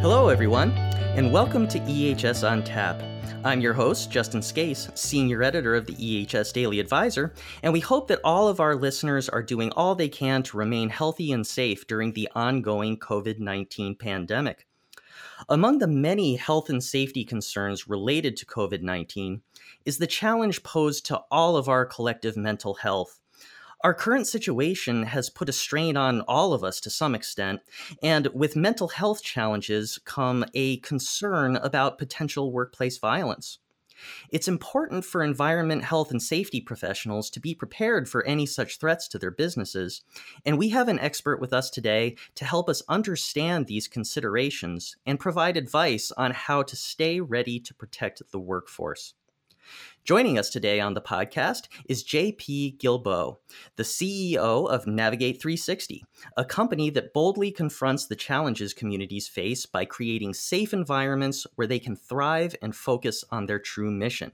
Hello, 0.00 0.30
everyone, 0.30 0.70
and 1.14 1.30
welcome 1.30 1.68
to 1.68 1.78
EHS 1.80 2.50
on 2.50 2.64
Tap. 2.64 3.02
I'm 3.44 3.60
your 3.60 3.74
host, 3.74 4.10
Justin 4.10 4.40
Scace, 4.40 4.88
Senior 4.94 5.42
Editor 5.42 5.74
of 5.74 5.84
the 5.84 5.92
EHS 5.92 6.54
Daily 6.54 6.80
Advisor, 6.80 7.34
and 7.62 7.70
we 7.70 7.80
hope 7.80 8.08
that 8.08 8.22
all 8.24 8.48
of 8.48 8.60
our 8.60 8.74
listeners 8.74 9.28
are 9.28 9.42
doing 9.42 9.70
all 9.72 9.94
they 9.94 10.08
can 10.08 10.42
to 10.44 10.56
remain 10.56 10.88
healthy 10.88 11.32
and 11.32 11.46
safe 11.46 11.86
during 11.86 12.14
the 12.14 12.30
ongoing 12.34 12.96
COVID 12.96 13.40
19 13.40 13.94
pandemic. 13.94 14.66
Among 15.50 15.80
the 15.80 15.86
many 15.86 16.36
health 16.36 16.70
and 16.70 16.82
safety 16.82 17.22
concerns 17.22 17.86
related 17.86 18.38
to 18.38 18.46
COVID 18.46 18.80
19 18.80 19.42
is 19.84 19.98
the 19.98 20.06
challenge 20.06 20.62
posed 20.62 21.04
to 21.06 21.20
all 21.30 21.58
of 21.58 21.68
our 21.68 21.84
collective 21.84 22.38
mental 22.38 22.72
health 22.72 23.19
our 23.82 23.94
current 23.94 24.26
situation 24.26 25.04
has 25.04 25.30
put 25.30 25.48
a 25.48 25.52
strain 25.52 25.96
on 25.96 26.20
all 26.22 26.52
of 26.52 26.62
us 26.62 26.80
to 26.80 26.90
some 26.90 27.14
extent, 27.14 27.60
and 28.02 28.28
with 28.34 28.56
mental 28.56 28.88
health 28.88 29.22
challenges 29.22 29.98
come 30.04 30.44
a 30.54 30.76
concern 30.78 31.56
about 31.56 31.98
potential 31.98 32.52
workplace 32.52 32.98
violence. 32.98 33.58
It's 34.30 34.48
important 34.48 35.04
for 35.04 35.22
environment, 35.22 35.84
health, 35.84 36.10
and 36.10 36.22
safety 36.22 36.60
professionals 36.60 37.28
to 37.30 37.40
be 37.40 37.54
prepared 37.54 38.08
for 38.08 38.24
any 38.24 38.46
such 38.46 38.78
threats 38.78 39.06
to 39.08 39.18
their 39.18 39.30
businesses, 39.30 40.02
and 40.44 40.58
we 40.58 40.70
have 40.70 40.88
an 40.88 40.98
expert 40.98 41.40
with 41.40 41.52
us 41.52 41.70
today 41.70 42.16
to 42.34 42.44
help 42.44 42.68
us 42.68 42.82
understand 42.88 43.66
these 43.66 43.88
considerations 43.88 44.96
and 45.04 45.20
provide 45.20 45.56
advice 45.56 46.12
on 46.16 46.32
how 46.32 46.62
to 46.62 46.76
stay 46.76 47.20
ready 47.20 47.60
to 47.60 47.74
protect 47.74 48.22
the 48.30 48.40
workforce. 48.40 49.14
Joining 50.04 50.38
us 50.38 50.50
today 50.50 50.80
on 50.80 50.94
the 50.94 51.00
podcast 51.00 51.68
is 51.88 52.02
JP 52.02 52.78
Guilbault, 52.78 53.38
the 53.76 53.82
CEO 53.82 54.68
of 54.68 54.86
Navigate 54.86 55.40
360, 55.40 56.04
a 56.36 56.44
company 56.44 56.90
that 56.90 57.12
boldly 57.12 57.50
confronts 57.50 58.06
the 58.06 58.16
challenges 58.16 58.74
communities 58.74 59.28
face 59.28 59.66
by 59.66 59.84
creating 59.84 60.34
safe 60.34 60.72
environments 60.72 61.46
where 61.54 61.66
they 61.66 61.78
can 61.78 61.94
thrive 61.94 62.56
and 62.60 62.74
focus 62.74 63.24
on 63.30 63.46
their 63.46 63.58
true 63.58 63.90
mission. 63.90 64.32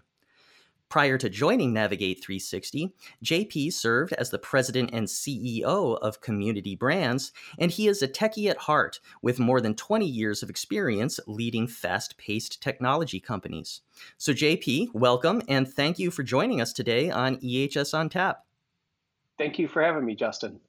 Prior 0.89 1.19
to 1.19 1.29
joining 1.29 1.73
Navigate 1.73 2.23
360, 2.23 2.95
JP 3.25 3.73
served 3.73 4.13
as 4.13 4.31
the 4.31 4.39
president 4.39 4.91
and 4.93 5.09
CEO 5.09 5.99
of 5.99 6.21
Community 6.21 6.77
Brands, 6.77 7.33
and 7.59 7.73
he 7.73 7.89
is 7.89 8.03
a 8.03 8.09
techie 8.09 8.49
at 8.49 8.57
heart 8.57 9.01
with 9.21 9.41
more 9.41 9.61
than 9.61 9.75
20 9.75 10.07
years 10.07 10.45
of 10.45 10.51
experience 10.51 11.19
leading 11.27 11.67
fast 11.67 12.17
paced 12.19 12.63
technology 12.63 13.19
companies. 13.19 13.81
So, 14.17 14.33
JP, 14.33 14.95
welcome 14.95 15.43
and 15.49 15.67
thank 15.69 15.99
you 15.99 16.13
for 16.13 16.23
joining 16.23 16.61
us 16.61 16.73
today 16.73 17.11
on 17.11 17.39
EHS 17.39 17.93
on 17.93 18.09
Tap. 18.09 18.45
Thank 19.39 19.59
you 19.59 19.67
for 19.67 19.83
having 19.83 20.05
me, 20.05 20.15
Justin. 20.15 20.61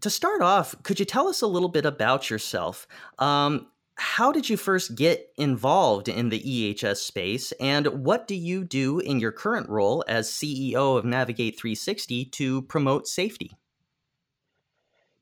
To 0.00 0.10
start 0.10 0.42
off, 0.42 0.74
could 0.82 0.98
you 0.98 1.06
tell 1.06 1.28
us 1.28 1.40
a 1.40 1.46
little 1.46 1.68
bit 1.68 1.86
about 1.86 2.30
yourself? 2.30 2.88
Um, 3.20 3.68
how 3.96 4.32
did 4.32 4.48
you 4.48 4.56
first 4.56 4.96
get 4.96 5.30
involved 5.36 6.08
in 6.08 6.28
the 6.28 6.40
EHS 6.40 6.96
space, 6.96 7.52
and 7.60 7.86
what 8.04 8.26
do 8.26 8.34
you 8.34 8.64
do 8.64 8.98
in 8.98 9.20
your 9.20 9.32
current 9.32 9.68
role 9.68 10.04
as 10.08 10.30
CEO 10.30 10.98
of 10.98 11.04
Navigate 11.04 11.58
360 11.58 12.24
to 12.26 12.62
promote 12.62 13.06
safety? 13.06 13.56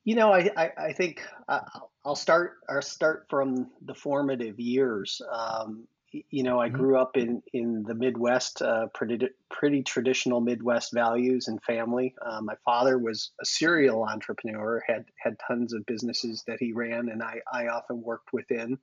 You 0.05 0.17
know, 0.17 0.33
I, 0.33 0.51
I, 0.57 0.71
I 0.79 0.93
think 0.93 1.23
uh, 1.49 1.61
I'll 2.05 2.17
start. 2.17 2.55
I'll 2.69 2.83
start 2.83 3.27
from 3.29 3.71
the 3.83 3.95
formative 3.95 4.59
years. 4.59 5.21
Um, 5.31 5.87
you 6.13 6.43
know, 6.43 6.61
I 6.61 6.69
mm-hmm. 6.69 6.77
grew 6.77 6.99
up 6.99 7.17
in 7.17 7.43
in 7.53 7.85
the 7.85 7.95
Midwest, 7.95 8.61
uh, 8.63 8.87
pretty 8.95 9.29
pretty 9.51 9.83
traditional 9.83 10.41
Midwest 10.41 10.93
values 10.93 11.49
and 11.49 11.63
family. 11.63 12.15
Uh, 12.25 12.41
my 12.43 12.55
father 12.65 12.99
was 12.99 13.33
a 13.41 13.47
serial 13.47 14.05
entrepreneur, 14.05 14.83
had 14.87 15.05
had 15.19 15.37
tons 15.47 15.73
of 15.73 15.87
businesses 15.87 16.45
that 16.47 16.59
he 16.61 16.73
ran, 16.73 17.09
and 17.09 17.23
I 17.23 17.41
I 17.53 17.69
often 17.69 18.03
worked 18.03 18.33
within. 18.33 18.79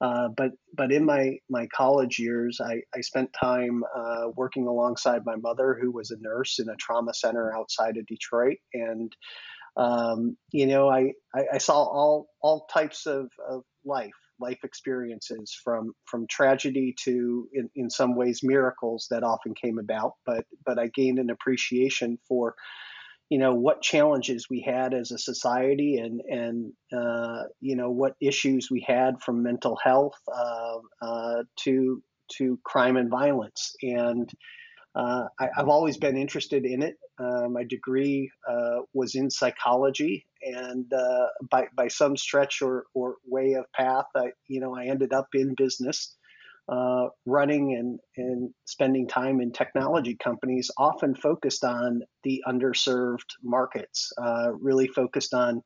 Uh, 0.00 0.28
but 0.36 0.52
but 0.74 0.92
in 0.92 1.04
my 1.04 1.38
my 1.48 1.66
college 1.74 2.18
years, 2.18 2.60
I, 2.60 2.82
I 2.94 3.00
spent 3.00 3.32
time 3.32 3.84
uh, 3.94 4.28
working 4.34 4.66
alongside 4.66 5.24
my 5.24 5.36
mother, 5.36 5.78
who 5.80 5.90
was 5.90 6.10
a 6.10 6.20
nurse 6.20 6.58
in 6.58 6.68
a 6.68 6.76
trauma 6.76 7.14
center 7.14 7.54
outside 7.54 7.96
of 7.96 8.06
Detroit, 8.06 8.58
and 8.72 9.14
um, 9.76 10.36
you 10.52 10.66
know 10.66 10.88
I, 10.88 11.12
I, 11.34 11.44
I 11.54 11.58
saw 11.58 11.82
all 11.82 12.28
all 12.40 12.66
types 12.66 13.06
of, 13.06 13.30
of 13.48 13.62
life 13.84 14.10
life 14.40 14.58
experiences 14.64 15.56
from 15.64 15.92
from 16.04 16.26
tragedy 16.28 16.94
to 17.04 17.48
in, 17.52 17.70
in 17.74 17.90
some 17.90 18.16
ways 18.16 18.40
miracles 18.42 19.06
that 19.10 19.22
often 19.22 19.54
came 19.54 19.78
about 19.78 20.12
but 20.26 20.44
but 20.64 20.78
i 20.78 20.88
gained 20.88 21.18
an 21.18 21.30
appreciation 21.30 22.18
for 22.28 22.54
you 23.28 23.38
know 23.38 23.54
what 23.54 23.80
challenges 23.80 24.46
we 24.50 24.60
had 24.60 24.92
as 24.92 25.10
a 25.10 25.18
society 25.18 25.96
and 25.96 26.20
and 26.20 26.72
uh, 26.92 27.44
you 27.60 27.76
know 27.76 27.90
what 27.90 28.14
issues 28.20 28.68
we 28.70 28.84
had 28.86 29.20
from 29.22 29.42
mental 29.42 29.78
health 29.82 30.18
uh, 30.32 30.78
uh, 31.00 31.42
to 31.56 32.02
to 32.30 32.58
crime 32.64 32.96
and 32.96 33.10
violence 33.10 33.74
and 33.82 34.30
uh, 34.94 35.24
I, 35.40 35.48
have 35.56 35.68
always 35.68 35.96
been 35.96 36.16
interested 36.16 36.66
in 36.66 36.82
it. 36.82 36.96
Uh, 37.18 37.48
my 37.48 37.64
degree 37.64 38.30
uh, 38.48 38.80
was 38.92 39.14
in 39.14 39.30
psychology, 39.30 40.26
and 40.42 40.92
uh, 40.92 41.26
by 41.50 41.66
by 41.76 41.88
some 41.88 42.16
stretch 42.16 42.62
or, 42.62 42.84
or 42.94 43.16
way 43.26 43.54
of 43.54 43.64
path, 43.72 44.06
I 44.16 44.32
you 44.46 44.60
know 44.60 44.74
I 44.74 44.86
ended 44.86 45.12
up 45.12 45.28
in 45.34 45.54
business, 45.54 46.16
uh, 46.68 47.08
running 47.26 47.74
and 47.74 47.98
and 48.16 48.54
spending 48.64 49.08
time 49.08 49.40
in 49.40 49.52
technology 49.52 50.16
companies, 50.22 50.70
often 50.76 51.14
focused 51.14 51.64
on 51.64 52.02
the 52.24 52.42
underserved 52.46 53.30
markets, 53.42 54.12
uh, 54.18 54.52
really 54.60 54.88
focused 54.88 55.34
on 55.34 55.62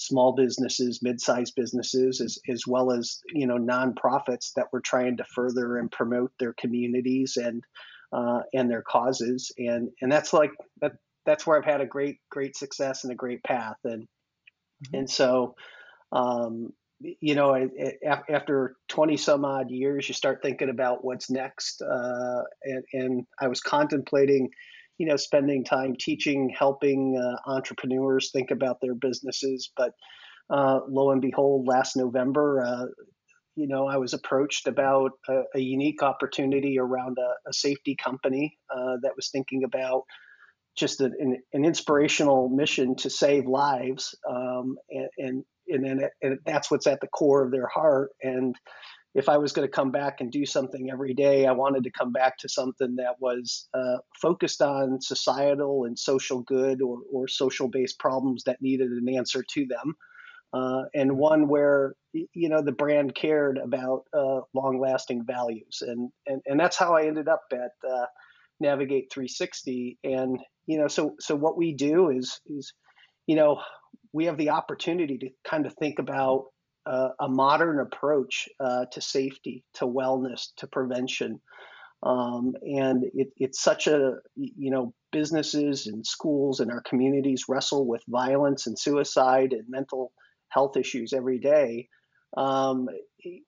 small 0.00 0.32
businesses, 0.32 1.00
mid-sized 1.02 1.54
businesses, 1.54 2.22
as, 2.22 2.38
as 2.48 2.66
well 2.66 2.90
as 2.90 3.20
you 3.28 3.46
know 3.46 3.58
nonprofits 3.58 4.52
that 4.56 4.66
were 4.72 4.80
trying 4.80 5.16
to 5.18 5.24
further 5.34 5.76
and 5.76 5.90
promote 5.90 6.32
their 6.38 6.54
communities 6.54 7.36
and 7.36 7.62
uh, 8.12 8.40
and 8.52 8.70
their 8.70 8.82
causes, 8.82 9.52
and 9.58 9.90
and 10.00 10.10
that's 10.10 10.32
like 10.32 10.52
that. 10.80 10.92
That's 11.26 11.46
where 11.46 11.58
I've 11.58 11.70
had 11.70 11.82
a 11.82 11.86
great 11.86 12.18
great 12.30 12.56
success 12.56 13.04
and 13.04 13.12
a 13.12 13.16
great 13.16 13.42
path, 13.44 13.76
and 13.84 14.08
mm-hmm. 14.84 14.96
and 14.96 15.10
so. 15.10 15.54
Um, 16.12 16.72
you 17.02 17.34
know, 17.34 17.68
after 18.28 18.76
20 18.88 19.16
some 19.16 19.44
odd 19.44 19.70
years, 19.70 20.06
you 20.06 20.14
start 20.14 20.42
thinking 20.42 20.68
about 20.68 21.02
what's 21.02 21.30
next. 21.30 21.80
Uh, 21.80 22.42
and, 22.64 22.84
and, 22.92 23.26
I 23.40 23.48
was 23.48 23.62
contemplating, 23.62 24.50
you 24.98 25.06
know, 25.06 25.16
spending 25.16 25.64
time 25.64 25.96
teaching, 25.98 26.54
helping 26.56 27.16
uh, 27.16 27.50
entrepreneurs 27.50 28.30
think 28.32 28.50
about 28.50 28.82
their 28.82 28.94
businesses. 28.94 29.70
But 29.76 29.92
uh, 30.50 30.80
lo 30.88 31.10
and 31.10 31.22
behold, 31.22 31.66
last 31.66 31.96
November, 31.96 32.62
uh, 32.66 32.86
you 33.56 33.66
know, 33.66 33.86
I 33.86 33.96
was 33.96 34.12
approached 34.12 34.66
about 34.66 35.12
a, 35.28 35.42
a 35.54 35.60
unique 35.60 36.02
opportunity 36.02 36.78
around 36.78 37.18
a, 37.18 37.48
a 37.48 37.52
safety 37.52 37.96
company 37.96 38.58
uh, 38.74 38.96
that 39.02 39.16
was 39.16 39.30
thinking 39.30 39.64
about 39.64 40.02
just 40.76 41.00
an, 41.00 41.36
an, 41.52 41.64
inspirational 41.64 42.48
mission 42.48 42.96
to 42.96 43.10
save 43.10 43.46
lives, 43.46 44.14
um, 44.28 44.76
and 44.90 45.08
and 45.18 45.44
and, 45.68 45.84
then 45.84 46.00
it, 46.00 46.12
and 46.22 46.38
that's 46.44 46.70
what's 46.70 46.86
at 46.86 47.00
the 47.00 47.08
core 47.08 47.44
of 47.44 47.50
their 47.50 47.68
heart. 47.68 48.10
And 48.22 48.54
if 49.14 49.28
I 49.28 49.38
was 49.38 49.52
going 49.52 49.66
to 49.66 49.72
come 49.72 49.90
back 49.90 50.20
and 50.20 50.30
do 50.30 50.46
something 50.46 50.90
every 50.90 51.14
day, 51.14 51.46
I 51.46 51.52
wanted 51.52 51.84
to 51.84 51.90
come 51.90 52.12
back 52.12 52.38
to 52.38 52.48
something 52.48 52.96
that 52.96 53.16
was 53.20 53.68
uh, 53.74 53.98
focused 54.20 54.62
on 54.62 55.00
societal 55.00 55.84
and 55.84 55.98
social 55.98 56.42
good 56.42 56.80
or, 56.80 56.98
or 57.12 57.28
social 57.28 57.68
based 57.68 57.98
problems 57.98 58.44
that 58.44 58.62
needed 58.62 58.90
an 58.90 59.08
answer 59.08 59.44
to 59.54 59.66
them 59.66 59.96
uh, 60.52 60.82
and 60.94 61.16
one 61.16 61.48
where 61.48 61.94
you 62.12 62.48
know 62.48 62.62
the 62.62 62.72
brand 62.72 63.14
cared 63.14 63.58
about 63.58 64.04
uh, 64.12 64.40
long-lasting 64.52 65.24
values, 65.24 65.82
and, 65.82 66.10
and 66.26 66.42
and 66.46 66.58
that's 66.58 66.76
how 66.76 66.96
I 66.96 67.06
ended 67.06 67.28
up 67.28 67.42
at 67.52 67.72
uh, 67.88 68.06
Navigate 68.58 69.12
360. 69.12 69.98
And 70.02 70.40
you 70.70 70.78
know, 70.78 70.86
so 70.86 71.16
so 71.18 71.34
what 71.34 71.56
we 71.56 71.74
do 71.74 72.10
is 72.10 72.40
is 72.46 72.72
you 73.26 73.34
know 73.34 73.60
we 74.12 74.26
have 74.26 74.38
the 74.38 74.50
opportunity 74.50 75.18
to 75.18 75.30
kind 75.44 75.66
of 75.66 75.74
think 75.74 75.98
about 75.98 76.44
uh, 76.86 77.08
a 77.18 77.28
modern 77.28 77.80
approach 77.80 78.48
uh, 78.60 78.84
to 78.92 79.00
safety, 79.00 79.64
to 79.74 79.84
wellness, 79.84 80.48
to 80.58 80.68
prevention. 80.68 81.40
Um, 82.04 82.54
and 82.62 83.04
it, 83.14 83.28
it's 83.36 83.60
such 83.60 83.88
a 83.88 84.14
you 84.36 84.70
know 84.70 84.94
businesses 85.10 85.88
and 85.88 86.06
schools 86.06 86.60
and 86.60 86.70
our 86.70 86.82
communities 86.82 87.46
wrestle 87.48 87.84
with 87.84 88.02
violence 88.08 88.68
and 88.68 88.78
suicide 88.78 89.52
and 89.52 89.64
mental 89.68 90.12
health 90.50 90.76
issues 90.76 91.12
every 91.12 91.40
day. 91.40 91.88
Um, 92.36 92.86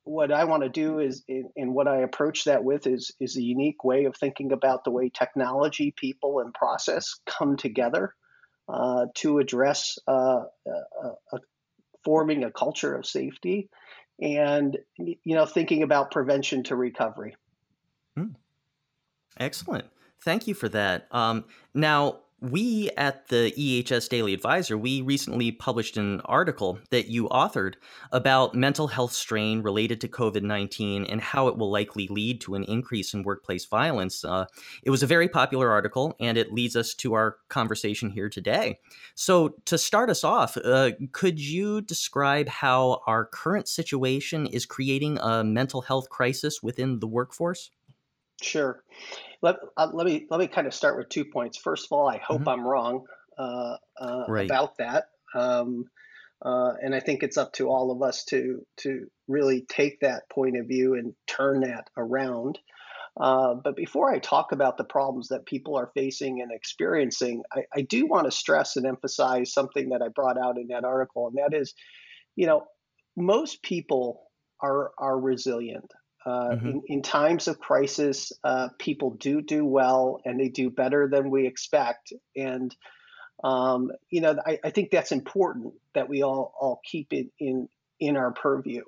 what 0.04 0.32
I 0.32 0.44
want 0.44 0.62
to 0.62 0.68
do 0.68 0.98
is, 0.98 1.24
and 1.28 1.74
what 1.74 1.88
I 1.88 1.98
approach 1.98 2.44
that 2.44 2.64
with 2.64 2.86
is, 2.86 3.12
is 3.20 3.36
a 3.36 3.42
unique 3.42 3.84
way 3.84 4.04
of 4.04 4.16
thinking 4.16 4.52
about 4.52 4.84
the 4.84 4.90
way 4.90 5.08
technology, 5.08 5.94
people, 5.96 6.40
and 6.40 6.52
process 6.52 7.16
come 7.26 7.56
together 7.56 8.14
uh, 8.68 9.06
to 9.16 9.38
address 9.38 9.98
uh, 10.06 10.42
uh, 10.66 11.38
forming 12.04 12.44
a 12.44 12.50
culture 12.50 12.94
of 12.94 13.06
safety, 13.06 13.68
and 14.20 14.78
you 14.98 15.34
know, 15.34 15.46
thinking 15.46 15.82
about 15.82 16.10
prevention 16.10 16.62
to 16.64 16.76
recovery. 16.76 17.34
Hmm. 18.16 18.32
Excellent. 19.38 19.86
Thank 20.22 20.46
you 20.46 20.54
for 20.54 20.68
that. 20.68 21.08
Um, 21.10 21.44
now, 21.74 22.20
we 22.42 22.90
at 22.96 23.28
the 23.28 23.52
EHS 23.56 24.08
Daily 24.08 24.34
Advisor, 24.34 24.76
we 24.76 25.00
recently 25.00 25.52
published 25.52 25.96
an 25.96 26.20
article 26.22 26.78
that 26.90 27.06
you 27.06 27.28
authored 27.28 27.74
about 28.10 28.54
mental 28.54 28.88
health 28.88 29.12
strain 29.12 29.62
related 29.62 30.00
to 30.00 30.08
COVID 30.08 30.42
19 30.42 31.04
and 31.04 31.20
how 31.20 31.46
it 31.46 31.56
will 31.56 31.70
likely 31.70 32.08
lead 32.08 32.40
to 32.40 32.56
an 32.56 32.64
increase 32.64 33.14
in 33.14 33.22
workplace 33.22 33.64
violence. 33.66 34.24
Uh, 34.24 34.46
it 34.82 34.90
was 34.90 35.04
a 35.04 35.06
very 35.06 35.28
popular 35.28 35.70
article, 35.70 36.16
and 36.18 36.36
it 36.36 36.52
leads 36.52 36.74
us 36.74 36.94
to 36.94 37.14
our 37.14 37.36
conversation 37.48 38.10
here 38.10 38.28
today. 38.28 38.80
So, 39.14 39.54
to 39.66 39.78
start 39.78 40.10
us 40.10 40.24
off, 40.24 40.56
uh, 40.56 40.90
could 41.12 41.38
you 41.38 41.80
describe 41.80 42.48
how 42.48 43.02
our 43.06 43.24
current 43.24 43.68
situation 43.68 44.46
is 44.46 44.66
creating 44.66 45.18
a 45.18 45.44
mental 45.44 45.82
health 45.82 46.08
crisis 46.08 46.60
within 46.60 46.98
the 46.98 47.06
workforce? 47.06 47.70
Sure. 48.42 48.82
Let, 49.42 49.56
uh, 49.76 49.88
let 49.92 50.06
me 50.06 50.26
let 50.30 50.38
me 50.38 50.46
kind 50.46 50.66
of 50.66 50.74
start 50.74 50.96
with 50.96 51.08
two 51.08 51.24
points. 51.24 51.58
First 51.58 51.86
of 51.86 51.92
all, 51.92 52.08
I 52.08 52.18
hope 52.18 52.40
mm-hmm. 52.40 52.48
I'm 52.48 52.66
wrong 52.66 53.04
uh, 53.36 53.76
uh, 54.00 54.24
right. 54.28 54.46
about 54.46 54.78
that, 54.78 55.06
um, 55.34 55.86
uh, 56.44 56.72
and 56.80 56.94
I 56.94 57.00
think 57.00 57.22
it's 57.22 57.36
up 57.36 57.52
to 57.54 57.68
all 57.68 57.90
of 57.90 58.02
us 58.02 58.24
to 58.26 58.64
to 58.78 59.06
really 59.26 59.66
take 59.68 60.00
that 60.00 60.30
point 60.30 60.56
of 60.56 60.68
view 60.68 60.94
and 60.94 61.14
turn 61.26 61.60
that 61.62 61.88
around. 61.96 62.58
Uh, 63.20 63.54
but 63.62 63.76
before 63.76 64.10
I 64.10 64.20
talk 64.20 64.52
about 64.52 64.78
the 64.78 64.84
problems 64.84 65.28
that 65.28 65.44
people 65.44 65.76
are 65.76 65.90
facing 65.94 66.40
and 66.40 66.50
experiencing, 66.50 67.42
I, 67.52 67.64
I 67.76 67.80
do 67.82 68.06
want 68.06 68.24
to 68.24 68.30
stress 68.30 68.76
and 68.76 68.86
emphasize 68.86 69.52
something 69.52 69.90
that 69.90 70.00
I 70.02 70.08
brought 70.08 70.38
out 70.38 70.56
in 70.56 70.68
that 70.68 70.84
article, 70.84 71.26
and 71.26 71.36
that 71.36 71.54
is, 71.54 71.74
you 72.36 72.46
know, 72.46 72.62
most 73.16 73.62
people 73.62 74.22
are 74.62 74.92
are 74.98 75.18
resilient. 75.18 75.90
Uh, 76.24 76.50
mm-hmm. 76.50 76.68
in, 76.68 76.82
in, 76.86 77.02
times 77.02 77.48
of 77.48 77.58
crisis, 77.58 78.32
uh, 78.44 78.68
people 78.78 79.10
do 79.10 79.42
do 79.42 79.64
well 79.64 80.20
and 80.24 80.38
they 80.38 80.48
do 80.48 80.70
better 80.70 81.08
than 81.08 81.30
we 81.30 81.46
expect. 81.46 82.12
And, 82.36 82.74
um, 83.42 83.90
you 84.08 84.20
know, 84.20 84.36
I, 84.46 84.58
I, 84.62 84.70
think 84.70 84.92
that's 84.92 85.10
important 85.10 85.74
that 85.94 86.08
we 86.08 86.22
all, 86.22 86.54
all 86.60 86.80
keep 86.88 87.12
it 87.12 87.26
in, 87.40 87.68
in 87.98 88.16
our 88.16 88.32
purview. 88.32 88.84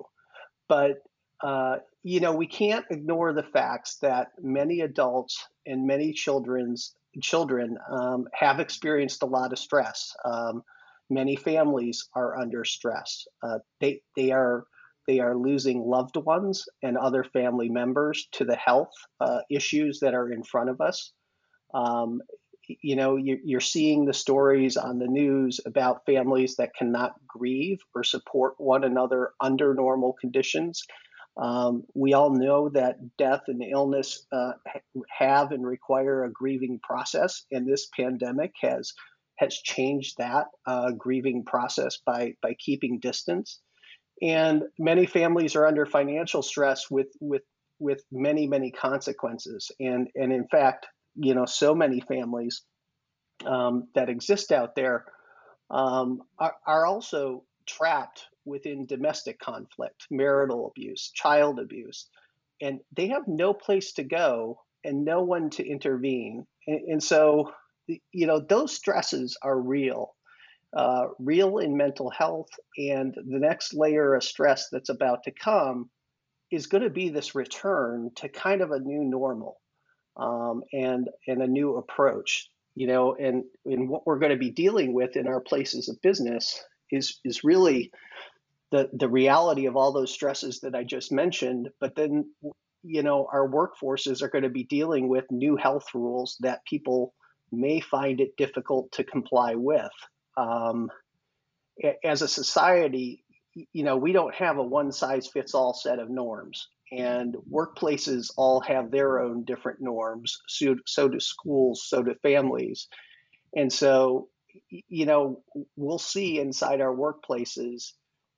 But, 0.69 1.03
uh, 1.41 1.77
you 2.03 2.21
know, 2.21 2.31
we 2.31 2.47
can't 2.47 2.85
ignore 2.89 3.33
the 3.33 3.43
facts 3.43 3.97
that 3.97 4.29
many 4.41 4.79
adults 4.79 5.45
and 5.65 5.85
many 5.85 6.13
children's 6.13 6.95
children 7.21 7.77
um, 7.89 8.27
have 8.33 8.61
experienced 8.61 9.23
a 9.23 9.25
lot 9.25 9.51
of 9.51 9.59
stress. 9.59 10.15
Um, 10.23 10.63
many 11.09 11.35
families 11.35 12.07
are 12.15 12.39
under 12.39 12.63
stress. 12.63 13.27
Uh, 13.43 13.59
they, 13.81 14.01
they 14.15 14.31
are 14.31 14.65
they 15.07 15.19
are 15.19 15.35
losing 15.35 15.81
loved 15.81 16.17
ones 16.17 16.65
and 16.81 16.97
other 16.97 17.23
family 17.23 17.69
members 17.69 18.27
to 18.33 18.45
the 18.45 18.55
health 18.55 18.91
uh, 19.19 19.39
issues 19.49 19.99
that 19.99 20.13
are 20.13 20.31
in 20.31 20.43
front 20.43 20.69
of 20.69 20.81
us. 20.81 21.11
Um, 21.73 22.21
you 22.67 22.95
know, 22.95 23.15
you're 23.17 23.59
seeing 23.59 24.05
the 24.05 24.13
stories 24.13 24.75
on 24.75 24.97
the 24.97 25.07
news 25.07 25.59
about 25.65 26.05
families 26.05 26.55
that 26.55 26.73
cannot 26.75 27.13
grieve 27.27 27.79
or 27.93 28.03
support 28.03 28.55
one 28.57 28.83
another 28.83 29.33
under 29.39 29.75
normal 29.75 30.13
conditions. 30.13 30.83
Um, 31.37 31.83
we 31.93 32.13
all 32.13 32.31
know 32.31 32.69
that 32.69 32.95
death 33.17 33.43
and 33.47 33.61
illness 33.61 34.25
uh, 34.31 34.53
have 35.11 35.51
and 35.51 35.65
require 35.65 36.23
a 36.23 36.31
grieving 36.31 36.79
process, 36.81 37.45
and 37.51 37.67
this 37.67 37.87
pandemic 37.95 38.53
has 38.61 38.93
has 39.37 39.53
changed 39.53 40.17
that 40.17 40.47
uh, 40.65 40.91
grieving 40.91 41.43
process 41.43 41.97
by 42.05 42.35
by 42.41 42.55
keeping 42.57 42.99
distance 42.99 43.59
and 44.21 44.63
many 44.79 45.05
families 45.05 45.55
are 45.55 45.67
under 45.67 45.85
financial 45.85 46.41
stress 46.41 46.89
with 46.89 47.07
with 47.19 47.43
with 47.79 48.03
many 48.11 48.47
many 48.47 48.71
consequences. 48.71 49.71
And 49.79 50.07
and 50.15 50.31
in 50.31 50.47
fact 50.47 50.87
you 51.15 51.33
know 51.33 51.45
so 51.45 51.75
many 51.75 52.01
families 52.01 52.61
um, 53.45 53.87
that 53.95 54.09
exist 54.09 54.51
out 54.51 54.75
there 54.75 55.05
um, 55.69 56.21
are, 56.39 56.55
are 56.65 56.85
also 56.85 57.43
trapped 57.65 58.27
within 58.45 58.85
domestic 58.85 59.39
conflict 59.39 60.05
marital 60.09 60.67
abuse 60.67 61.11
child 61.13 61.59
abuse. 61.59 62.07
And 62.61 62.79
they 62.95 63.07
have 63.09 63.27
no 63.27 63.53
place 63.53 63.93
to 63.93 64.03
go 64.03 64.61
and 64.83 65.03
no 65.03 65.23
one 65.23 65.49
to 65.51 65.67
intervene. 65.67 66.45
And, 66.67 66.81
and 66.87 67.03
so 67.03 67.51
you 67.87 68.27
know 68.27 68.39
those 68.39 68.75
stresses 68.75 69.37
are 69.41 69.59
real 69.59 70.14
uh, 70.75 71.07
real 71.19 71.59
in 71.59 71.77
mental 71.77 72.09
health. 72.09 72.49
And 72.77 73.13
the 73.13 73.39
next 73.39 73.73
layer 73.73 74.13
of 74.13 74.23
stress 74.23 74.67
that's 74.71 74.89
about 74.89 75.23
to 75.23 75.31
come 75.31 75.89
is 76.51 76.67
going 76.67 76.83
to 76.83 76.89
be 76.89 77.09
this 77.09 77.33
return 77.33 78.11
to 78.17 78.29
kind 78.29 78.61
of 78.61 78.71
a 78.71 78.79
new 78.79 79.03
normal 79.03 79.59
um, 80.17 80.63
and 80.73 81.09
and 81.27 81.41
a 81.41 81.47
new 81.47 81.77
approach. 81.77 82.49
You 82.75 82.87
know, 82.87 83.15
and 83.15 83.45
and 83.65 83.89
what 83.89 84.05
we're 84.05 84.19
going 84.19 84.33
to 84.33 84.37
be 84.37 84.51
dealing 84.51 84.93
with 84.93 85.15
in 85.15 85.27
our 85.27 85.39
places 85.39 85.87
of 85.87 86.01
business 86.01 86.61
is 86.91 87.19
is 87.23 87.43
really 87.43 87.91
the 88.71 88.89
the 88.91 89.07
reality 89.07 89.67
of 89.67 89.77
all 89.77 89.93
those 89.93 90.11
stresses 90.11 90.59
that 90.61 90.75
I 90.75 90.83
just 90.83 91.11
mentioned. 91.11 91.69
But 91.79 91.95
then, 91.95 92.29
you 92.83 93.01
know, 93.01 93.29
our 93.31 93.47
workforces 93.47 94.21
are 94.21 94.29
going 94.29 94.43
to 94.43 94.49
be 94.49 94.65
dealing 94.65 95.07
with 95.07 95.23
new 95.31 95.55
health 95.55 95.87
rules 95.93 96.35
that 96.41 96.65
people 96.65 97.13
may 97.51 97.79
find 97.79 98.19
it 98.19 98.35
difficult 98.35 98.91
to 98.91 99.05
comply 99.05 99.55
with 99.55 99.91
um, 100.37 100.89
as 102.03 102.21
a 102.21 102.27
society, 102.27 103.23
you 103.53 103.83
know, 103.83 103.97
we 103.97 104.11
don't 104.11 104.33
have 104.35 104.57
a 104.57 104.63
one 104.63 104.91
size 104.91 105.27
fits 105.27 105.53
all 105.53 105.73
set 105.73 105.99
of 105.99 106.09
norms. 106.09 106.67
And 106.91 107.35
workplaces 107.51 108.31
all 108.37 108.59
have 108.61 108.91
their 108.91 109.19
own 109.19 109.43
different 109.43 109.81
norms. 109.81 110.37
So, 110.47 110.75
so 110.85 111.07
do 111.07 111.19
schools, 111.19 111.83
so 111.87 112.03
do 112.03 112.13
families. 112.21 112.87
And 113.55 113.73
so, 113.73 114.29
you 114.69 115.05
know, 115.05 115.43
we'll 115.75 115.97
see 115.99 116.39
inside 116.39 116.81
our 116.81 116.95
workplaces, 116.95 117.93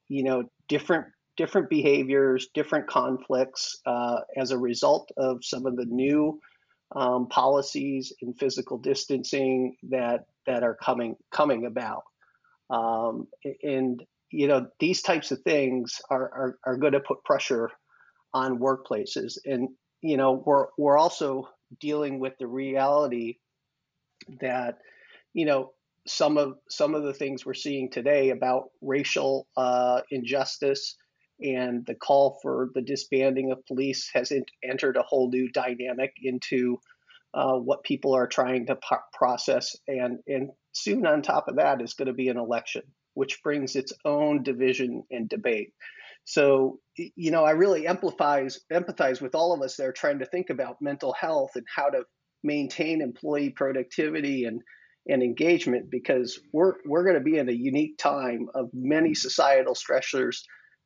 you 0.07 0.23
know, 0.23 0.43
different 0.69 1.07
different 1.35 1.69
behaviors, 1.69 2.47
different 2.53 2.87
conflicts 2.87 3.79
uh, 3.85 4.21
as 4.35 4.51
a 4.51 4.57
result 4.57 5.11
of 5.17 5.43
some 5.43 5.65
of 5.67 5.75
the 5.75 5.85
new 5.85 6.39
um, 6.95 7.27
policies 7.27 8.11
in 8.21 8.33
physical 8.33 8.77
distancing 8.77 9.77
that 9.89 10.25
that 10.47 10.63
are 10.63 10.75
coming 10.75 11.15
coming 11.31 11.65
about. 11.65 12.03
Um, 12.69 13.27
and 13.63 14.03
you 14.31 14.47
know 14.47 14.67
these 14.79 15.01
types 15.01 15.31
of 15.31 15.41
things 15.41 16.01
are, 16.09 16.21
are, 16.21 16.57
are 16.65 16.77
going 16.77 16.93
to 16.93 16.99
put 16.99 17.23
pressure 17.23 17.69
on 18.33 18.59
workplaces 18.59 19.37
and 19.45 19.69
you 20.01 20.17
know 20.17 20.43
we're 20.45 20.67
we're 20.77 20.97
also 20.97 21.47
dealing 21.79 22.19
with 22.19 22.33
the 22.39 22.47
reality 22.47 23.37
that 24.41 24.79
you 25.33 25.45
know 25.45 25.71
some 26.05 26.37
of 26.37 26.55
some 26.69 26.95
of 26.95 27.03
the 27.03 27.13
things 27.13 27.45
we're 27.45 27.53
seeing 27.53 27.89
today 27.89 28.29
about 28.29 28.69
racial 28.81 29.47
uh, 29.57 30.01
injustice 30.11 30.95
and 31.39 31.85
the 31.85 31.95
call 31.95 32.39
for 32.41 32.69
the 32.73 32.81
disbanding 32.81 33.51
of 33.51 33.65
police 33.65 34.09
has 34.13 34.31
entered 34.63 34.97
a 34.97 35.03
whole 35.03 35.29
new 35.29 35.49
dynamic 35.51 36.13
into 36.21 36.79
uh, 37.37 37.53
what 37.53 37.83
people 37.83 38.15
are 38.15 38.27
trying 38.27 38.65
to 38.65 38.75
po- 38.75 38.97
process. 39.13 39.75
And, 39.87 40.19
and 40.27 40.49
soon 40.71 41.05
on 41.05 41.21
top 41.21 41.47
of 41.47 41.57
that 41.57 41.81
is 41.81 41.93
going 41.93 42.07
to 42.07 42.13
be 42.13 42.29
an 42.29 42.37
election, 42.37 42.81
which 43.13 43.43
brings 43.43 43.75
its 43.75 43.93
own 44.03 44.41
division 44.41 45.03
and 45.11 45.29
debate. 45.29 45.73
So, 46.25 46.79
you 46.97 47.31
know, 47.31 47.45
I 47.45 47.51
really 47.51 47.83
empathize 47.83 48.57
empathize 48.73 49.21
with 49.21 49.35
all 49.35 49.53
of 49.53 49.61
us 49.61 49.77
that 49.77 49.85
are 49.85 49.93
trying 49.93 50.19
to 50.19 50.25
think 50.25 50.49
about 50.49 50.81
mental 50.81 51.13
health 51.13 51.51
and 51.55 51.65
how 51.73 51.89
to 51.89 52.03
maintain 52.43 53.01
employee 53.01 53.51
productivity 53.51 54.45
and 54.45 54.61
and 55.07 55.23
engagement 55.23 55.89
because 55.89 56.37
we're 56.51 56.73
we're 56.85 57.03
going 57.03 57.15
to 57.15 57.21
be 57.21 57.37
in 57.37 57.47
a 57.47 57.53
unique 57.53 57.97
time 57.97 58.47
of 58.55 58.69
many 58.73 59.13
societal 59.13 59.73
stressors 59.73 60.39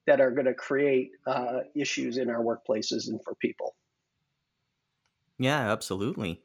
that 0.06 0.22
are 0.22 0.32
going 0.32 0.46
to 0.46 0.54
create 0.54 1.10
uh, 1.26 1.62
issues 1.76 2.18
in 2.18 2.30
our 2.30 2.44
workplaces 2.44 3.08
and 3.08 3.20
for 3.24 3.34
people. 3.42 3.74
Yeah, 5.42 5.72
absolutely. 5.72 6.42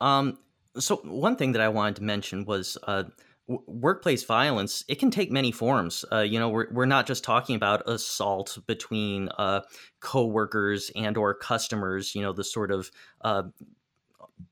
Um, 0.00 0.38
so 0.78 0.96
one 1.04 1.36
thing 1.36 1.52
that 1.52 1.62
I 1.62 1.68
wanted 1.68 1.96
to 1.96 2.02
mention 2.04 2.44
was 2.44 2.78
uh, 2.84 3.04
w- 3.48 3.64
workplace 3.66 4.24
violence. 4.24 4.84
It 4.88 4.96
can 4.98 5.10
take 5.10 5.30
many 5.30 5.50
forms. 5.52 6.04
Uh, 6.12 6.20
you 6.20 6.38
know, 6.38 6.48
we're 6.48 6.68
we're 6.72 6.86
not 6.86 7.06
just 7.06 7.24
talking 7.24 7.56
about 7.56 7.88
assault 7.88 8.58
between 8.66 9.28
uh, 9.38 9.62
coworkers 10.00 10.90
and 10.96 11.16
or 11.16 11.34
customers. 11.34 12.14
You 12.14 12.22
know, 12.22 12.32
the 12.32 12.44
sort 12.44 12.70
of 12.70 12.90
uh, 13.22 13.44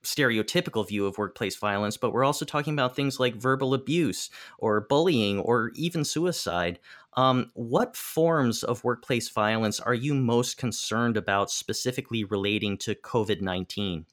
stereotypical 0.02 0.86
view 0.86 1.06
of 1.06 1.18
workplace 1.18 1.56
violence, 1.56 1.96
but 1.96 2.12
we're 2.12 2.24
also 2.24 2.44
talking 2.44 2.72
about 2.72 2.94
things 2.96 3.18
like 3.20 3.34
verbal 3.34 3.74
abuse 3.74 4.30
or 4.58 4.80
bullying 4.80 5.38
or 5.40 5.70
even 5.74 6.04
suicide. 6.04 6.78
Um, 7.16 7.50
what 7.54 7.96
forms 7.96 8.62
of 8.62 8.84
workplace 8.84 9.30
violence 9.30 9.80
are 9.80 9.94
you 9.94 10.14
most 10.14 10.58
concerned 10.58 11.16
about 11.16 11.50
specifically 11.50 12.24
relating 12.24 12.76
to 12.78 12.94
COVID 12.94 13.40
19? 13.40 14.04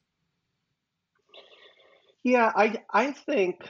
Yeah, 2.22 2.50
I, 2.56 2.82
I 2.90 3.12
think, 3.12 3.68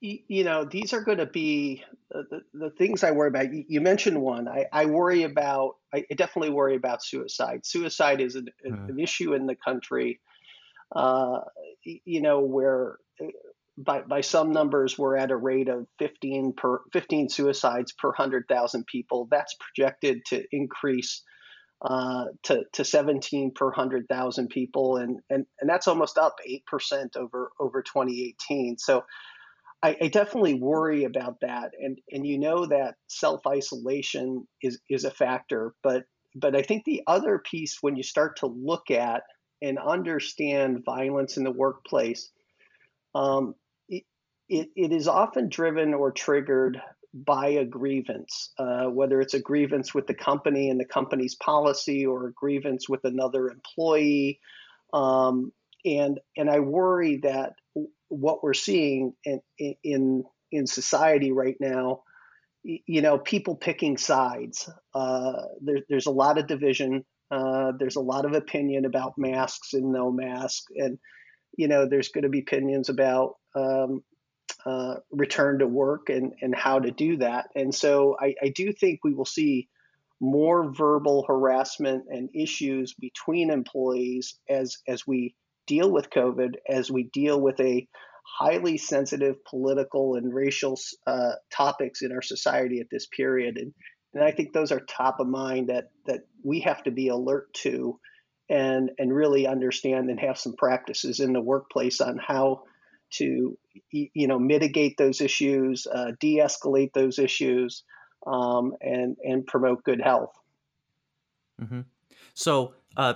you 0.00 0.42
know, 0.42 0.64
these 0.64 0.92
are 0.92 1.02
going 1.02 1.18
to 1.18 1.26
be 1.26 1.84
the, 2.10 2.40
the, 2.52 2.70
things 2.70 3.04
I 3.04 3.12
worry 3.12 3.28
about. 3.28 3.46
You 3.52 3.80
mentioned 3.80 4.20
one. 4.20 4.48
I, 4.48 4.66
I 4.72 4.86
worry 4.86 5.22
about, 5.22 5.76
I 5.94 6.04
definitely 6.16 6.50
worry 6.50 6.74
about 6.74 7.04
suicide. 7.04 7.64
Suicide 7.64 8.20
is 8.20 8.34
an, 8.34 8.48
mm. 8.66 8.88
an 8.88 8.98
issue 8.98 9.34
in 9.34 9.46
the 9.46 9.54
country, 9.54 10.18
uh, 10.96 11.42
you 11.84 12.20
know, 12.20 12.40
where 12.40 12.98
by, 13.78 14.02
by 14.02 14.20
some 14.20 14.52
numbers, 14.52 14.98
we're 14.98 15.16
at 15.16 15.30
a 15.30 15.36
rate 15.36 15.68
of 15.68 15.86
15 15.98 16.54
per 16.56 16.80
15 16.92 17.28
suicides 17.28 17.92
per 17.92 18.08
100,000 18.08 18.86
people. 18.86 19.28
That's 19.30 19.54
projected 19.54 20.24
to 20.26 20.44
increase 20.52 21.22
uh, 21.82 22.26
to, 22.42 22.64
to 22.74 22.84
17 22.84 23.52
per 23.54 23.66
100,000 23.66 24.48
people, 24.48 24.96
and, 24.96 25.20
and 25.30 25.46
and 25.60 25.70
that's 25.70 25.88
almost 25.88 26.18
up 26.18 26.36
eight 26.46 26.66
percent 26.66 27.16
over 27.16 27.52
over 27.58 27.82
2018. 27.82 28.78
So. 28.78 29.04
I, 29.82 29.96
I, 29.98 30.08
definitely 30.08 30.60
worry 30.60 31.04
about 31.04 31.40
that, 31.40 31.70
and 31.80 31.98
and 32.10 32.26
you 32.26 32.38
know 32.38 32.66
that 32.66 32.96
self 33.06 33.46
isolation 33.46 34.46
is 34.60 34.78
is 34.90 35.04
a 35.04 35.10
factor, 35.10 35.72
but 35.82 36.04
but 36.34 36.54
I 36.54 36.60
think 36.60 36.84
the 36.84 37.02
other 37.06 37.38
piece 37.38 37.78
when 37.80 37.96
you 37.96 38.02
start 38.02 38.36
to 38.40 38.46
look 38.46 38.90
at 38.90 39.22
and 39.62 39.78
understand 39.78 40.84
violence 40.84 41.38
in 41.38 41.44
the 41.44 41.50
workplace, 41.50 42.30
um, 43.14 43.54
it, 43.88 44.04
it, 44.48 44.68
it 44.76 44.92
is 44.92 45.08
often 45.08 45.48
driven 45.48 45.94
or 45.94 46.12
triggered 46.12 46.80
by 47.12 47.48
a 47.48 47.64
grievance, 47.64 48.52
uh, 48.58 48.84
whether 48.84 49.20
it's 49.20 49.34
a 49.34 49.40
grievance 49.40 49.92
with 49.92 50.06
the 50.06 50.14
company 50.14 50.70
and 50.70 50.78
the 50.78 50.84
company's 50.84 51.34
policy 51.34 52.06
or 52.06 52.28
a 52.28 52.32
grievance 52.32 52.88
with 52.88 53.04
another 53.04 53.48
employee. 53.48 54.40
Um, 54.92 55.52
and 55.84 56.20
and 56.36 56.50
I 56.50 56.60
worry 56.60 57.20
that 57.22 57.54
what 58.08 58.42
we're 58.42 58.54
seeing 58.54 59.14
in 59.24 59.40
in 59.82 60.24
in 60.52 60.66
society 60.66 61.32
right 61.32 61.56
now, 61.60 62.02
you 62.62 63.02
know, 63.02 63.18
people 63.18 63.56
picking 63.56 63.96
sides. 63.96 64.68
Uh, 64.94 65.42
there, 65.62 65.78
there's 65.88 66.06
a 66.06 66.12
lot 66.12 66.38
of 66.38 66.46
division. 66.46 67.04
Uh, 67.30 67.72
there's 67.78 67.96
a 67.96 68.00
lot 68.00 68.24
of 68.24 68.34
opinion 68.34 68.84
about 68.84 69.16
masks 69.16 69.72
and 69.72 69.92
no 69.92 70.10
mask, 70.10 70.64
and 70.74 70.98
you 71.56 71.68
know, 71.68 71.86
there's 71.86 72.08
going 72.08 72.22
to 72.22 72.28
be 72.28 72.40
opinions 72.40 72.88
about 72.88 73.36
um, 73.54 74.02
uh, 74.66 74.96
return 75.10 75.58
to 75.60 75.66
work 75.66 76.08
and 76.08 76.32
and 76.42 76.54
how 76.54 76.78
to 76.78 76.90
do 76.90 77.18
that. 77.18 77.46
And 77.54 77.74
so 77.74 78.16
I, 78.20 78.34
I 78.42 78.48
do 78.54 78.72
think 78.72 79.00
we 79.02 79.14
will 79.14 79.24
see 79.24 79.68
more 80.20 80.72
verbal 80.72 81.24
harassment 81.26 82.04
and 82.08 82.28
issues 82.34 82.94
between 82.94 83.50
employees 83.50 84.38
as 84.48 84.78
as 84.86 85.06
we 85.06 85.34
deal 85.66 85.90
with 85.90 86.10
COVID, 86.10 86.56
as 86.68 86.90
we 86.90 87.04
deal 87.04 87.40
with 87.40 87.60
a 87.60 87.86
highly 88.38 88.78
sensitive 88.78 89.44
political 89.44 90.14
and 90.14 90.32
racial 90.32 90.78
uh, 91.06 91.32
topics 91.52 92.02
in 92.02 92.12
our 92.12 92.22
society 92.22 92.80
at 92.80 92.90
this 92.90 93.06
period. 93.06 93.56
And, 93.56 93.72
and 94.14 94.24
I 94.24 94.30
think 94.30 94.52
those 94.52 94.72
are 94.72 94.80
top 94.80 95.20
of 95.20 95.26
mind 95.26 95.68
that, 95.68 95.90
that 96.06 96.20
we 96.42 96.60
have 96.60 96.82
to 96.84 96.90
be 96.90 97.08
alert 97.08 97.52
to 97.62 97.98
and, 98.50 98.90
and 98.98 99.14
really 99.14 99.46
understand 99.46 100.10
and 100.10 100.18
have 100.20 100.36
some 100.36 100.54
practices 100.54 101.20
in 101.20 101.32
the 101.32 101.40
workplace 101.40 102.00
on 102.00 102.18
how 102.18 102.64
to 103.12 103.56
you 103.90 104.26
know 104.28 104.38
mitigate 104.38 104.96
those 104.96 105.20
issues, 105.20 105.86
uh, 105.92 106.12
de-escalate 106.20 106.92
those 106.92 107.18
issues, 107.18 107.84
um, 108.26 108.74
and 108.80 109.16
and 109.24 109.46
promote 109.46 109.82
good 109.84 110.00
health. 110.00 110.32
Mm-hmm. 111.60 111.80
So 112.34 112.74
uh, 112.96 113.14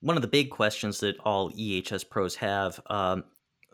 one 0.00 0.16
of 0.16 0.22
the 0.22 0.28
big 0.28 0.50
questions 0.50 1.00
that 1.00 1.18
all 1.20 1.50
EHS 1.50 2.08
pros 2.08 2.34
have 2.36 2.80
um, 2.86 3.24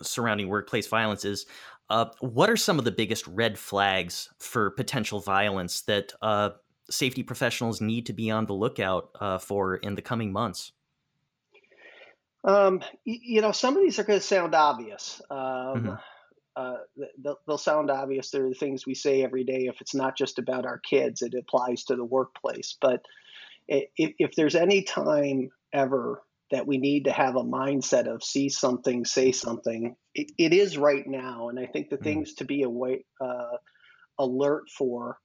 surrounding 0.03 0.49
workplace 0.49 0.87
violence 0.87 1.25
is 1.25 1.47
uh, 1.89 2.07
what 2.21 2.49
are 2.49 2.57
some 2.57 2.79
of 2.79 2.85
the 2.85 2.93
biggest 2.93 3.27
red 3.27 3.59
flags 3.59 4.29
for 4.39 4.71
potential 4.71 5.21
violence 5.21 5.83
that 5.83 6.13
uh, 6.23 6.51
safety 6.89 7.23
professionals 7.23 7.81
need 7.81 8.07
to 8.07 8.13
be 8.13 8.31
on 8.31 8.47
the 8.47 8.53
lookout 8.53 9.11
uh, 9.21 9.39
for 9.39 9.77
in 9.77 9.97
the 9.97 10.03
coming 10.03 10.33
months? 10.33 10.73
Um, 12.43 12.81
you 13.05 13.43
know, 13.43 13.53
some 13.53 13.77
of 13.77 13.83
these 13.83 13.99
are 13.99 14.05
going 14.05 14.19
to 14.19 14.25
sound 14.25 14.55
obvious. 14.55 15.21
Um, 15.31 15.39
mm-hmm. 15.39 15.95
Uh, 16.57 16.77
they'll, 17.23 17.39
they'll, 17.47 17.59
sound 17.59 17.91
obvious. 17.91 18.31
They're 18.31 18.49
the 18.49 18.55
things 18.55 18.87
we 18.87 18.95
say 18.95 19.23
every 19.23 19.45
day. 19.45 19.67
If 19.67 19.81
it's 19.81 19.95
not 19.95 20.17
just 20.17 20.39
about 20.39 20.67
our 20.67 20.79
kids, 20.79 21.23
it 21.23 21.35
applies 21.35 21.85
to 21.85 21.97
the 21.97 22.05
workplace. 22.05 22.77
But 22.81 23.03
if, 23.69 24.15
if 24.19 24.35
there's 24.35 24.57
any 24.57 24.83
time 24.83 25.51
ever 25.73 26.23
that 26.51 26.67
we 26.67 26.79
need 26.79 27.05
to 27.05 27.13
have 27.13 27.37
a 27.37 27.45
mindset 27.45 28.13
of 28.13 28.25
see 28.25 28.49
something, 28.49 29.05
say 29.05 29.33
something. 29.33 29.95
it, 30.15 30.33
it 30.37 30.53
is 30.53 30.77
right 30.77 31.07
now, 31.07 31.49
and 31.49 31.59
I 31.59 31.67
think 31.67 31.91
the 31.91 31.99
mm. 31.99 32.03
things 32.05 32.35
to 32.35 32.45
be 32.45 32.63
away, 32.63 33.05
uh, 33.21 33.57
alert 34.19 34.65
for 34.77 35.19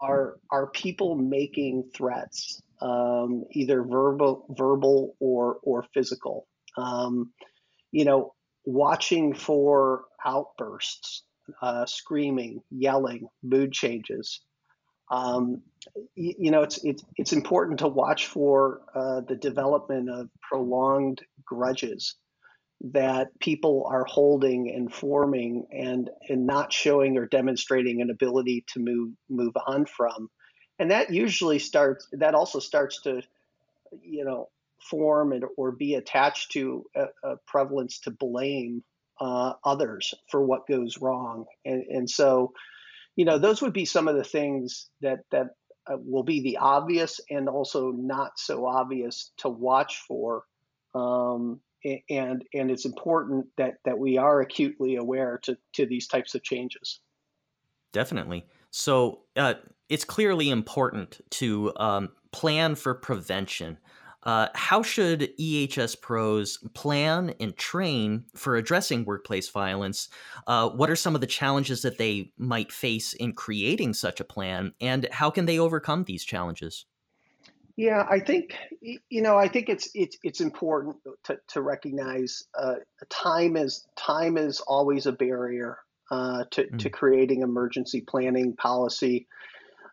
are 0.00 0.36
are 0.50 0.66
people 0.66 1.14
making 1.14 1.90
threats, 1.94 2.60
um, 2.82 3.44
either 3.52 3.82
verbal, 3.82 4.46
verbal 4.50 5.14
or 5.20 5.58
or 5.62 5.84
physical. 5.94 6.46
Um, 6.76 7.32
you 7.92 8.04
know, 8.04 8.34
watching 8.64 9.34
for 9.34 10.04
outbursts, 10.24 11.22
uh, 11.62 11.86
screaming, 11.86 12.62
yelling, 12.70 13.28
mood 13.42 13.72
changes, 13.72 14.40
um, 15.10 15.62
you, 16.14 16.34
you, 16.38 16.50
know, 16.50 16.62
it's, 16.62 16.82
it's, 16.84 17.04
it's 17.16 17.32
important 17.32 17.80
to 17.80 17.88
watch 17.88 18.26
for 18.26 18.80
uh, 18.94 19.20
the 19.20 19.36
development 19.36 20.10
of 20.10 20.28
prolonged 20.40 21.20
grudges 21.44 22.16
that 22.92 23.28
people 23.38 23.86
are 23.90 24.04
holding 24.04 24.70
and 24.74 24.92
forming 24.92 25.66
and, 25.72 26.10
and 26.28 26.46
not 26.46 26.72
showing 26.72 27.16
or 27.16 27.26
demonstrating 27.26 28.02
an 28.02 28.10
ability 28.10 28.64
to 28.72 28.80
move, 28.80 29.12
move 29.28 29.54
on 29.66 29.86
from. 29.86 30.28
And 30.78 30.90
that 30.90 31.10
usually 31.10 31.58
starts, 31.58 32.08
that 32.12 32.34
also 32.34 32.58
starts 32.58 33.02
to, 33.02 33.22
you 34.02 34.24
know, 34.24 34.48
form 34.90 35.32
and, 35.32 35.44
or 35.56 35.72
be 35.72 35.94
attached 35.94 36.52
to 36.52 36.84
a, 36.94 37.04
a 37.22 37.36
prevalence 37.46 38.00
to 38.00 38.10
blame 38.10 38.82
uh, 39.20 39.54
others 39.64 40.14
for 40.30 40.44
what 40.44 40.66
goes 40.66 40.98
wrong. 41.00 41.46
And, 41.64 41.84
and 41.84 42.10
so, 42.10 42.52
you 43.16 43.24
know, 43.24 43.38
those 43.38 43.62
would 43.62 43.72
be 43.72 43.84
some 43.84 44.08
of 44.08 44.16
the 44.16 44.24
things 44.24 44.88
that 45.00 45.20
that 45.30 45.48
uh, 45.86 45.96
will 45.98 46.22
be 46.24 46.40
the 46.42 46.58
obvious 46.58 47.20
and 47.30 47.48
also 47.48 47.90
not 47.90 48.32
so 48.38 48.66
obvious 48.66 49.32
to 49.38 49.48
watch 49.48 50.02
for. 50.08 50.44
Um, 50.94 51.60
and 52.08 52.44
and 52.54 52.70
it's 52.70 52.86
important 52.86 53.46
that 53.58 53.74
that 53.84 53.98
we 53.98 54.16
are 54.16 54.40
acutely 54.40 54.96
aware 54.96 55.38
to 55.42 55.56
to 55.74 55.86
these 55.86 56.06
types 56.06 56.34
of 56.34 56.42
changes. 56.42 57.00
Definitely. 57.92 58.44
So 58.70 59.20
uh, 59.36 59.54
it's 59.88 60.04
clearly 60.04 60.50
important 60.50 61.20
to 61.30 61.72
um, 61.76 62.08
plan 62.32 62.74
for 62.74 62.94
prevention. 62.94 63.78
Uh, 64.24 64.48
how 64.54 64.82
should 64.82 65.36
EHS 65.38 66.00
pros 66.00 66.58
plan 66.74 67.34
and 67.40 67.56
train 67.56 68.24
for 68.34 68.56
addressing 68.56 69.04
workplace 69.04 69.50
violence? 69.50 70.08
Uh, 70.46 70.68
what 70.70 70.90
are 70.90 70.96
some 70.96 71.14
of 71.14 71.20
the 71.20 71.26
challenges 71.26 71.82
that 71.82 71.98
they 71.98 72.32
might 72.38 72.72
face 72.72 73.12
in 73.12 73.32
creating 73.32 73.92
such 73.92 74.20
a 74.20 74.24
plan, 74.24 74.72
and 74.80 75.08
how 75.12 75.30
can 75.30 75.46
they 75.46 75.58
overcome 75.58 76.04
these 76.04 76.24
challenges? 76.24 76.86
Yeah, 77.76 78.06
I 78.08 78.20
think 78.20 78.56
you 78.80 79.20
know. 79.20 79.36
I 79.36 79.48
think 79.48 79.68
it's 79.68 79.88
it's 79.94 80.16
it's 80.22 80.40
important 80.40 80.96
to, 81.24 81.38
to 81.48 81.60
recognize 81.60 82.44
uh, 82.56 82.76
time 83.10 83.56
is 83.56 83.84
time 83.96 84.36
is 84.36 84.60
always 84.60 85.06
a 85.06 85.12
barrier 85.12 85.78
uh, 86.10 86.44
to 86.52 86.64
mm. 86.64 86.78
to 86.78 86.90
creating 86.90 87.42
emergency 87.42 88.00
planning 88.00 88.54
policy, 88.54 89.26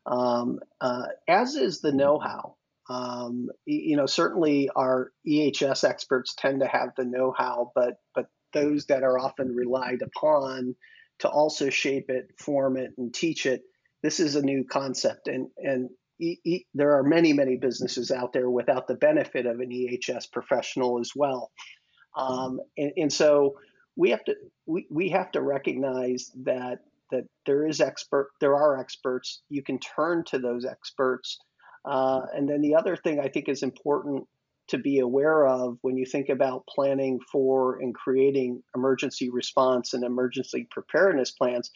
um, 0.05 0.59
uh, 0.79 1.07
as 1.27 1.55
is 1.55 1.81
the 1.81 1.91
know-how. 1.91 2.55
Um, 2.91 3.49
you 3.65 3.95
know, 3.95 4.05
certainly 4.05 4.69
our 4.75 5.11
EHS 5.25 5.87
experts 5.87 6.35
tend 6.35 6.59
to 6.59 6.67
have 6.67 6.89
the 6.97 7.05
know-how, 7.05 7.71
but 7.73 7.95
but 8.13 8.25
those 8.51 8.87
that 8.87 9.03
are 9.03 9.17
often 9.17 9.55
relied 9.55 10.01
upon 10.01 10.75
to 11.19 11.29
also 11.29 11.69
shape 11.69 12.09
it, 12.09 12.31
form 12.37 12.75
it, 12.75 12.91
and 12.97 13.13
teach 13.13 13.45
it. 13.45 13.61
This 14.03 14.19
is 14.19 14.35
a 14.35 14.41
new 14.41 14.65
concept, 14.65 15.29
and 15.29 15.47
and 15.57 15.89
e- 16.19 16.39
e- 16.43 16.65
there 16.73 16.97
are 16.97 17.03
many 17.03 17.31
many 17.31 17.55
businesses 17.55 18.11
out 18.11 18.33
there 18.33 18.49
without 18.49 18.87
the 18.89 18.95
benefit 18.95 19.45
of 19.45 19.61
an 19.61 19.69
EHS 19.69 20.29
professional 20.29 20.99
as 20.99 21.11
well, 21.15 21.49
um, 22.17 22.59
and, 22.77 22.91
and 22.97 23.13
so 23.13 23.55
we 23.95 24.09
have 24.09 24.23
to 24.25 24.35
we, 24.65 24.85
we 24.91 25.09
have 25.09 25.31
to 25.31 25.41
recognize 25.41 26.29
that 26.43 26.79
that 27.11 27.23
there 27.45 27.65
is 27.65 27.79
expert 27.79 28.31
there 28.41 28.55
are 28.55 28.77
experts 28.77 29.43
you 29.49 29.63
can 29.63 29.79
turn 29.79 30.25
to 30.25 30.39
those 30.39 30.65
experts 30.65 31.39
uh, 31.85 32.21
and 32.33 32.47
then 32.49 32.61
the 32.61 32.75
other 32.75 32.95
thing 32.95 33.19
I 33.19 33.29
think 33.29 33.49
is 33.49 33.63
important 33.63 34.27
to 34.67 34.77
be 34.77 34.99
aware 34.99 35.45
of 35.47 35.77
when 35.81 35.97
you 35.97 36.05
think 36.05 36.29
about 36.29 36.65
planning 36.67 37.19
for 37.31 37.79
and 37.79 37.93
creating 37.93 38.63
emergency 38.75 39.29
response 39.29 39.93
and 39.93 40.03
emergency 40.03 40.67
preparedness 40.71 41.31
plans 41.31 41.71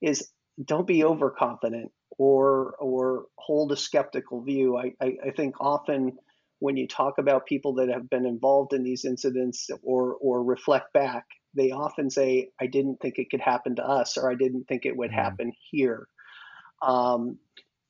is 0.00 0.30
don't 0.64 0.86
be 0.86 1.04
overconfident 1.04 1.92
or 2.18 2.74
or 2.80 3.26
hold 3.36 3.72
a 3.72 3.76
skeptical 3.76 4.42
view. 4.42 4.76
I, 4.76 4.92
I, 5.00 5.16
I 5.26 5.30
think 5.36 5.56
often 5.60 6.16
when 6.60 6.76
you 6.76 6.88
talk 6.88 7.18
about 7.18 7.46
people 7.46 7.74
that 7.74 7.88
have 7.88 8.10
been 8.10 8.26
involved 8.26 8.72
in 8.72 8.82
these 8.82 9.04
incidents 9.04 9.68
or 9.82 10.16
or 10.20 10.42
reflect 10.42 10.92
back, 10.92 11.26
they 11.54 11.70
often 11.70 12.10
say, 12.10 12.50
"I 12.60 12.66
didn't 12.66 13.00
think 13.00 13.18
it 13.18 13.30
could 13.30 13.40
happen 13.40 13.76
to 13.76 13.86
us," 13.86 14.16
or 14.16 14.30
"I 14.30 14.34
didn't 14.34 14.64
think 14.64 14.84
it 14.84 14.96
would 14.96 15.10
mm-hmm. 15.10 15.20
happen 15.20 15.52
here." 15.70 16.08
Um, 16.82 17.38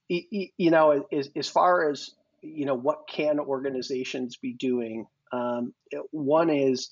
you 0.08 0.70
know, 0.70 1.06
as, 1.12 1.30
as 1.36 1.48
far 1.48 1.90
as 1.90 2.10
you 2.40 2.66
know, 2.66 2.74
what 2.74 3.08
can 3.08 3.40
organizations 3.40 4.36
be 4.36 4.54
doing? 4.54 5.06
Um, 5.32 5.74
one 6.10 6.50
is 6.50 6.90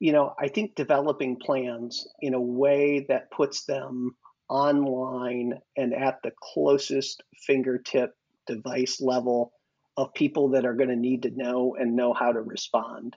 you 0.00 0.12
know, 0.12 0.34
I 0.38 0.48
think 0.48 0.74
developing 0.74 1.36
plans 1.36 2.06
in 2.20 2.34
a 2.34 2.40
way 2.40 3.06
that 3.08 3.30
puts 3.30 3.64
them 3.64 4.16
online 4.48 5.54
and 5.76 5.92
at 5.92 6.20
the 6.22 6.32
closest 6.40 7.22
fingertip 7.46 8.14
device 8.46 9.00
level 9.00 9.52
of 9.96 10.14
people 10.14 10.50
that 10.50 10.64
are 10.64 10.74
going 10.74 10.88
to 10.88 10.96
need 10.96 11.22
to 11.22 11.30
know 11.30 11.76
and 11.78 11.96
know 11.96 12.14
how 12.14 12.32
to 12.32 12.40
respond. 12.40 13.16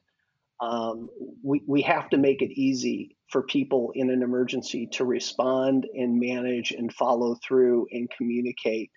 Um, 0.59 1.09
we, 1.43 1.61
we 1.67 1.81
have 1.83 2.09
to 2.09 2.17
make 2.17 2.41
it 2.41 2.51
easy 2.51 3.15
for 3.29 3.43
people 3.43 3.91
in 3.95 4.09
an 4.09 4.23
emergency 4.23 4.87
to 4.93 5.05
respond 5.05 5.87
and 5.93 6.19
manage 6.19 6.71
and 6.71 6.91
follow 6.93 7.35
through 7.35 7.87
and 7.91 8.09
communicate 8.09 8.91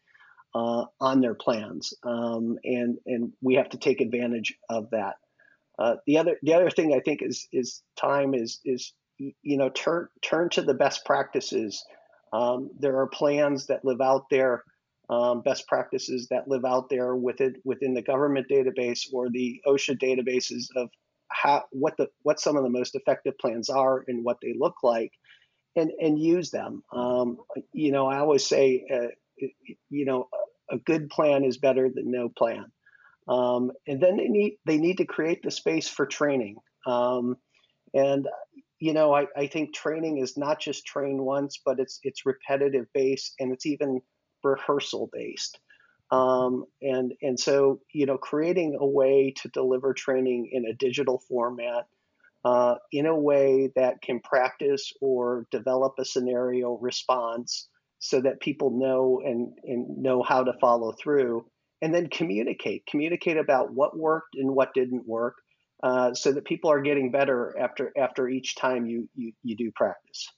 uh, 0.54 0.84
on 1.00 1.20
their 1.20 1.34
plans. 1.34 1.94
Um, 2.02 2.58
and, 2.64 2.98
and 3.06 3.32
we 3.40 3.54
have 3.54 3.70
to 3.70 3.78
take 3.78 4.00
advantage 4.00 4.54
of 4.68 4.90
that. 4.90 5.16
Uh, 5.78 5.96
the 6.06 6.18
other 6.18 6.38
the 6.42 6.54
other 6.54 6.70
thing 6.70 6.94
I 6.94 7.00
think 7.00 7.20
is 7.20 7.48
is 7.52 7.82
time 7.96 8.34
is 8.34 8.60
is 8.64 8.92
you 9.18 9.56
know 9.56 9.70
turn 9.70 10.08
turn 10.22 10.48
to 10.50 10.62
the 10.62 10.74
best 10.74 11.04
practices. 11.04 11.84
Um, 12.32 12.70
there 12.78 12.98
are 12.98 13.06
plans 13.06 13.66
that 13.66 13.84
live 13.84 14.00
out 14.00 14.28
there, 14.30 14.64
um, 15.08 15.42
best 15.42 15.66
practices 15.66 16.28
that 16.30 16.48
live 16.48 16.64
out 16.64 16.90
there 16.90 17.16
within 17.16 17.56
within 17.64 17.94
the 17.94 18.02
government 18.02 18.46
database 18.48 19.12
or 19.12 19.28
the 19.30 19.60
OSHA 19.66 19.98
databases 19.98 20.66
of 20.76 20.90
how 21.28 21.64
what 21.72 21.96
the 21.96 22.08
what 22.22 22.38
some 22.38 22.56
of 22.56 22.62
the 22.62 22.70
most 22.70 22.94
effective 22.94 23.36
plans 23.38 23.68
are 23.68 24.04
and 24.06 24.24
what 24.24 24.38
they 24.42 24.54
look 24.56 24.76
like, 24.84 25.12
and 25.74 25.90
and 26.00 26.20
use 26.20 26.50
them. 26.50 26.84
Um, 26.92 27.38
you 27.72 27.90
know, 27.90 28.06
I 28.06 28.18
always 28.18 28.46
say, 28.46 28.86
uh, 28.92 29.46
you 29.90 30.04
know, 30.04 30.28
a 30.70 30.78
good 30.78 31.08
plan 31.10 31.44
is 31.44 31.58
better 31.58 31.88
than 31.88 32.10
no 32.10 32.28
plan. 32.28 32.66
Um, 33.28 33.72
and 33.86 34.02
then 34.02 34.16
they 34.16 34.28
need 34.28 34.58
they 34.66 34.78
need 34.78 34.98
to 34.98 35.06
create 35.06 35.42
the 35.42 35.50
space 35.50 35.88
for 35.88 36.06
training. 36.06 36.56
Um, 36.86 37.36
and 37.94 38.28
you 38.80 38.92
know, 38.92 39.14
I, 39.14 39.26
I 39.36 39.46
think 39.46 39.74
training 39.74 40.18
is 40.18 40.36
not 40.36 40.60
just 40.60 40.84
train 40.84 41.22
once, 41.22 41.60
but 41.64 41.80
it's 41.80 42.00
it's 42.02 42.26
repetitive 42.26 42.86
based 42.92 43.34
and 43.38 43.52
it's 43.52 43.66
even 43.66 44.00
rehearsal 44.42 45.08
based. 45.12 45.58
Um, 46.10 46.66
and 46.82 47.14
and 47.22 47.40
so 47.40 47.80
you 47.92 48.04
know, 48.06 48.18
creating 48.18 48.76
a 48.78 48.86
way 48.86 49.32
to 49.42 49.48
deliver 49.48 49.94
training 49.94 50.50
in 50.52 50.66
a 50.66 50.74
digital 50.74 51.22
format. 51.28 51.86
Uh, 52.44 52.74
in 52.92 53.06
a 53.06 53.16
way 53.18 53.72
that 53.74 54.02
can 54.02 54.20
practice 54.20 54.92
or 55.00 55.46
develop 55.50 55.94
a 55.98 56.04
scenario 56.04 56.76
response 56.76 57.70
so 58.04 58.20
that 58.20 58.38
people 58.38 58.70
know 58.70 59.22
and, 59.24 59.56
and 59.64 60.02
know 60.02 60.22
how 60.22 60.44
to 60.44 60.52
follow 60.60 60.92
through 60.92 61.42
and 61.80 61.94
then 61.94 62.06
communicate. 62.08 62.84
Communicate 62.86 63.38
about 63.38 63.72
what 63.72 63.96
worked 63.96 64.34
and 64.34 64.54
what 64.54 64.74
didn't 64.74 65.08
work 65.08 65.36
uh, 65.82 66.12
so 66.12 66.30
that 66.30 66.44
people 66.44 66.70
are 66.70 66.82
getting 66.82 67.10
better 67.10 67.56
after 67.58 67.90
after 67.96 68.28
each 68.28 68.56
time 68.56 68.84
you 68.84 69.08
you, 69.14 69.32
you 69.42 69.56
do 69.56 69.72
practice. 69.74 70.28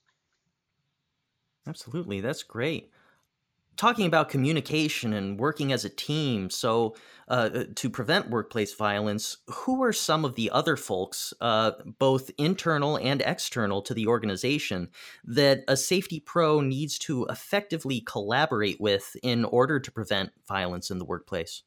Absolutely. 1.66 2.20
That's 2.20 2.44
great 2.44 2.88
talking 3.76 4.06
about 4.06 4.28
communication 4.28 5.12
and 5.12 5.38
working 5.38 5.72
as 5.72 5.84
a 5.84 5.90
team. 5.90 6.50
So, 6.50 6.96
uh, 7.28 7.50
uh, 7.54 7.64
to 7.74 7.90
prevent 7.90 8.30
workplace 8.30 8.74
violence, 8.74 9.38
who 9.48 9.82
are 9.82 9.92
some 9.92 10.24
of 10.24 10.34
the 10.36 10.50
other 10.50 10.76
folks, 10.76 11.34
uh, 11.40 11.72
both 11.98 12.30
internal 12.38 12.96
and 12.96 13.20
external 13.22 13.82
to 13.82 13.94
the 13.94 14.06
organization, 14.06 14.88
that 15.24 15.64
a 15.68 15.76
safety 15.76 16.20
pro 16.20 16.60
needs 16.60 16.98
to 17.00 17.26
effectively 17.26 18.00
collaborate 18.00 18.80
with 18.80 19.16
in 19.22 19.44
order 19.44 19.80
to 19.80 19.90
prevent 19.90 20.30
violence 20.46 20.90
in 20.90 20.98
the 20.98 21.04
workplace? 21.04 21.62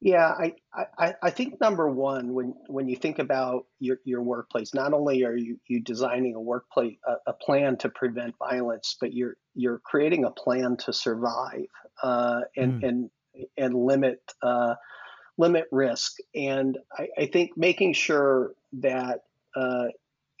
Yeah, 0.00 0.26
I, 0.26 0.52
I, 0.98 1.14
I 1.22 1.30
think 1.30 1.58
number 1.58 1.88
one, 1.88 2.34
when 2.34 2.54
when 2.66 2.86
you 2.86 2.96
think 2.96 3.18
about 3.18 3.66
your, 3.78 3.96
your 4.04 4.22
workplace, 4.22 4.74
not 4.74 4.92
only 4.92 5.24
are 5.24 5.34
you, 5.34 5.58
you 5.68 5.80
designing 5.80 6.34
a 6.34 6.40
workplace 6.40 6.98
a, 7.06 7.30
a 7.30 7.32
plan 7.32 7.78
to 7.78 7.88
prevent 7.88 8.34
violence, 8.38 8.96
but 9.00 9.14
you're 9.14 9.36
you're 9.54 9.78
creating 9.78 10.24
a 10.24 10.30
plan 10.30 10.76
to 10.84 10.92
survive 10.92 11.66
uh, 12.02 12.42
and 12.56 12.82
mm. 12.82 12.88
and 12.88 13.10
and 13.56 13.74
limit 13.74 14.20
uh, 14.42 14.74
limit 15.38 15.64
risk. 15.72 16.16
And 16.34 16.76
I, 16.92 17.08
I, 17.18 17.26
think 17.26 17.56
making 17.56 17.94
sure 17.94 18.52
that 18.74 19.20
uh, 19.54 19.86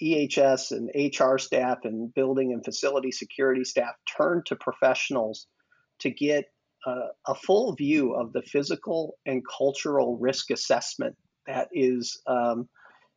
EHS 0.02 0.72
and 0.72 0.90
HR 0.94 1.38
staff 1.38 1.78
and 1.84 2.12
building 2.12 2.52
and 2.52 2.64
facility 2.64 3.10
security 3.10 3.64
staff 3.64 3.94
turn 4.16 4.42
to 4.46 4.56
professionals 4.56 5.46
to 6.00 6.10
get 6.10 6.46
a 7.26 7.34
full 7.34 7.74
view 7.74 8.14
of 8.14 8.32
the 8.32 8.42
physical 8.42 9.16
and 9.26 9.42
cultural 9.46 10.16
risk 10.18 10.50
assessment 10.50 11.16
that 11.46 11.68
is 11.72 12.20
um, 12.26 12.68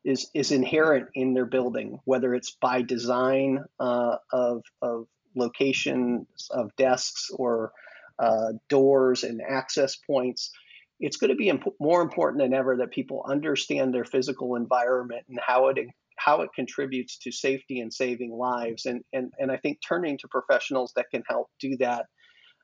is 0.04 0.30
is 0.34 0.52
inherent 0.52 1.10
in 1.14 1.34
their 1.34 1.46
building, 1.46 2.00
whether 2.06 2.34
it's 2.34 2.56
by 2.62 2.82
design 2.82 3.64
uh, 3.80 4.18
of 4.32 4.64
of 4.82 5.08
locations 5.36 6.48
of 6.52 6.76
desks 6.78 7.30
or 7.34 7.72
uh, 8.18 8.54
doors 8.70 9.24
and 9.24 9.42
access 9.48 9.96
points. 9.96 10.52
It's 11.00 11.18
going 11.18 11.30
to 11.30 11.36
be 11.36 11.48
imp- 11.48 11.76
more 11.80 12.02
important 12.02 12.42
than 12.42 12.54
ever 12.54 12.78
that 12.78 12.92
people 12.92 13.24
understand 13.26 13.94
their 13.94 14.04
physical 14.04 14.56
environment 14.56 15.26
and 15.30 15.40
how 15.46 15.68
it 15.70 15.78
how 16.18 16.42
it 16.42 16.50
contributes 16.54 17.18
to 17.20 17.32
safety 17.32 17.80
and 17.80 17.94
saving 17.94 18.32
lives. 18.32 18.86
And 18.86 19.04
and 19.14 19.32
and 19.38 19.52
I 19.52 19.58
think 19.58 19.80
turning 19.88 20.18
to 20.20 20.28
professionals 20.28 20.94
that 20.96 21.10
can 21.12 21.24
help 21.28 21.48
do 21.60 21.78
that 21.78 22.06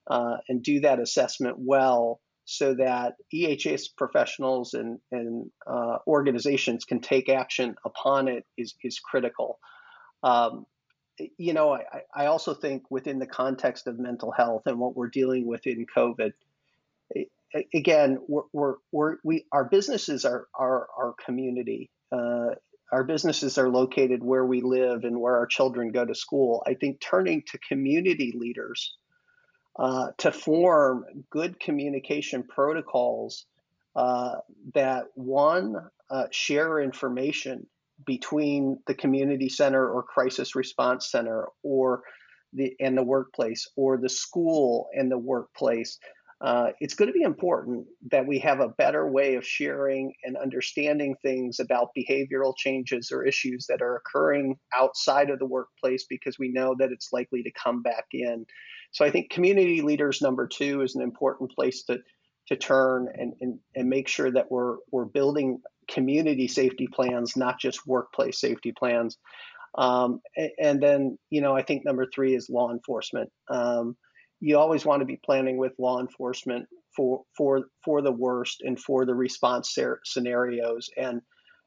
uh, 0.08 0.38
and 0.48 0.64
do 0.64 0.82
that 0.82 1.00
assessment 1.00 1.58
well 1.60 2.20
so 2.46 2.76
that 2.76 3.16
EHS 3.34 3.96
professionals 3.98 4.76
and, 4.76 5.00
and 5.12 5.50
uh, 5.66 5.98
organizations 6.08 6.86
can 6.86 7.02
take 7.02 7.28
action 7.28 7.76
upon 7.84 8.28
it 8.28 8.46
is, 8.56 8.76
is 8.84 9.00
critical. 9.00 9.60
Um, 10.22 10.66
you 11.38 11.54
know, 11.54 11.74
I, 11.74 12.02
I 12.14 12.26
also 12.28 12.54
think 12.54 12.84
within 12.92 13.20
the 13.20 13.26
context 13.26 13.88
of 13.88 13.98
mental 13.98 14.32
health 14.32 14.64
and 14.68 14.80
what 14.80 14.96
we're 14.96 15.10
dealing 15.10 15.48
with 15.48 15.66
in 15.66 15.86
COVID, 15.96 16.34
again, 17.74 18.20
we're, 18.28 18.44
we're, 18.54 18.76
we're 18.92 19.16
we 19.24 19.46
our 19.52 19.66
businesses 19.66 20.26
are 20.26 20.48
our, 20.54 20.88
our 20.98 21.16
community. 21.26 21.90
Uh, 22.12 22.56
our 22.92 23.04
businesses 23.04 23.58
are 23.58 23.70
located 23.70 24.24
where 24.24 24.46
we 24.46 24.62
live 24.62 25.04
and 25.04 25.20
where 25.20 25.36
our 25.38 25.48
children 25.48 25.92
go 25.92 26.06
to 26.06 26.14
school. 26.14 26.64
I 26.68 26.76
think 26.76 27.02
turning 27.02 27.44
to 27.48 27.58
community 27.68 28.34
leaders 28.38 28.96
uh, 29.78 30.12
to 30.18 30.32
form 30.32 31.06
good 31.30 31.60
communication 31.60 32.44
protocols 32.44 33.46
uh, 33.96 34.36
that 34.74 35.06
one 35.16 35.76
uh, 36.10 36.26
share 36.32 36.80
information 36.80 37.66
between 38.06 38.80
the 38.88 38.94
community 38.94 39.50
center 39.50 39.90
or 39.90 40.04
crisis 40.04 40.56
response 40.56 41.10
center 41.10 41.48
or 41.64 42.04
the 42.54 42.76
and 42.80 42.98
the 42.98 43.04
workplace 43.04 43.68
or 43.76 43.98
the 43.98 44.10
school 44.10 44.88
and 44.94 45.12
the 45.12 45.18
workplace 45.18 46.00
uh, 46.46 46.68
it's 46.80 46.94
going 46.94 47.08
to 47.08 47.14
be 47.14 47.24
important 47.24 47.88
that 48.12 48.28
we 48.28 48.38
have 48.38 48.60
a 48.60 48.70
better 48.70 49.10
way 49.10 49.34
of 49.34 49.44
sharing 49.44 50.14
and 50.24 50.38
understanding 50.38 51.16
things 51.24 51.60
about 51.60 51.90
behavioral 51.98 52.56
changes 52.56 53.10
or 53.12 53.26
issues 53.26 53.66
that 53.68 53.82
are 53.82 53.96
occurring 53.96 54.56
outside 54.72 55.32
of 55.32 55.40
the 55.40 55.46
workplace 55.46 56.06
because 56.08 56.38
we 56.38 56.50
know 56.50 56.76
that 56.78 56.92
it's 56.92 57.12
likely 57.12 57.42
to 57.42 57.52
come 57.52 57.82
back 57.82 58.06
in. 58.12 58.46
So 58.92 59.04
I 59.04 59.10
think 59.10 59.32
community 59.32 59.82
leaders 59.82 60.22
number 60.22 60.48
two 60.48 60.84
is 60.84 60.94
an 60.94 61.02
important 61.02 61.52
place 61.52 61.84
to 61.86 61.98
to 62.50 62.56
turn 62.56 63.08
and, 63.16 63.34
and, 63.42 63.60
and 63.76 63.90
make 63.90 64.08
sure 64.08 64.32
that 64.32 64.52
we're 64.52 64.76
we're 64.92 65.06
building 65.06 65.62
community 65.90 66.48
safety 66.48 66.88
plans, 66.94 67.36
not 67.36 67.60
just 67.60 67.88
workplace 67.88 68.40
safety 68.40 68.72
plans. 68.78 69.18
Um, 69.80 70.22
and, 70.38 70.52
and, 70.62 70.84
then, 70.84 71.18
you 71.32 71.42
know, 71.42 71.54
I 71.54 71.64
think 71.64 71.84
number 71.84 72.06
three 72.14 72.34
is 72.34 72.50
law 72.50 72.72
enforcement. 72.72 73.30
Um, 73.50 73.98
you 74.46 74.60
always 74.60 74.86
want 74.86 75.00
to 75.00 75.08
be 75.08 75.20
planning 75.26 75.58
with 75.58 75.74
law 75.80 76.00
enforcement 76.00 76.68
for 76.96 77.24
for 77.36 77.64
for 77.84 78.04
the 78.04 78.12
worst 78.12 78.62
and 78.62 78.80
for 78.80 79.04
the 79.04 79.16
response 79.16 79.76
scenarios. 80.04 80.92
And 80.96 81.22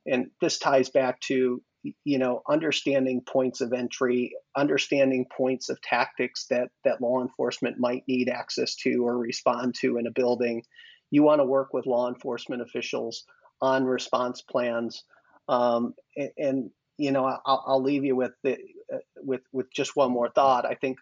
and 0.07 0.31
this 0.41 0.61
ties 0.61 0.89
back 0.89 1.19
to 1.23 1.61
you 1.83 2.19
know 2.19 2.43
understanding 2.49 3.23
points 3.27 3.61
of 3.61 3.73
entry 3.73 4.37
understanding 4.57 5.27
points 5.37 5.71
of 5.71 5.83
tactics 5.83 6.47
that 6.51 6.69
that 6.85 7.01
law 7.01 7.21
enforcement 7.21 7.81
might 7.81 8.05
need 8.07 8.29
access 8.29 8.77
to 8.77 9.05
or 9.05 9.19
respond 9.19 9.75
to 9.81 9.97
in 9.99 10.07
a 10.07 10.13
building. 10.13 10.63
You 11.11 11.25
want 11.25 11.41
to 11.41 11.47
work 11.47 11.75
with 11.75 11.85
law 11.85 12.09
enforcement 12.09 12.63
officials 12.63 13.25
on 13.61 13.87
response 13.87 14.41
plans. 14.43 15.03
Um, 15.49 15.95
and, 16.17 16.31
and, 16.39 16.71
you 16.97 17.11
know 17.11 17.25
I'll, 17.25 17.65
I'll, 17.67 17.83
leave 17.83 18.05
you 18.05 18.15
with 18.15 18.33
the, 18.45 18.59
uh, 18.93 18.99
with 19.17 19.41
with 19.53 19.67
just 19.73 19.97
one 19.97 20.13
more 20.13 20.31
thought. 20.31 20.67
I 20.67 20.75
think 20.75 20.99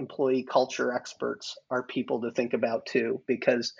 employee 0.00 0.42
culture 0.42 0.92
experts 0.92 1.56
are 1.70 1.84
people 1.84 2.22
to 2.22 2.32
think 2.32 2.52
about 2.54 2.86
too, 2.86 3.22
because 3.26 3.74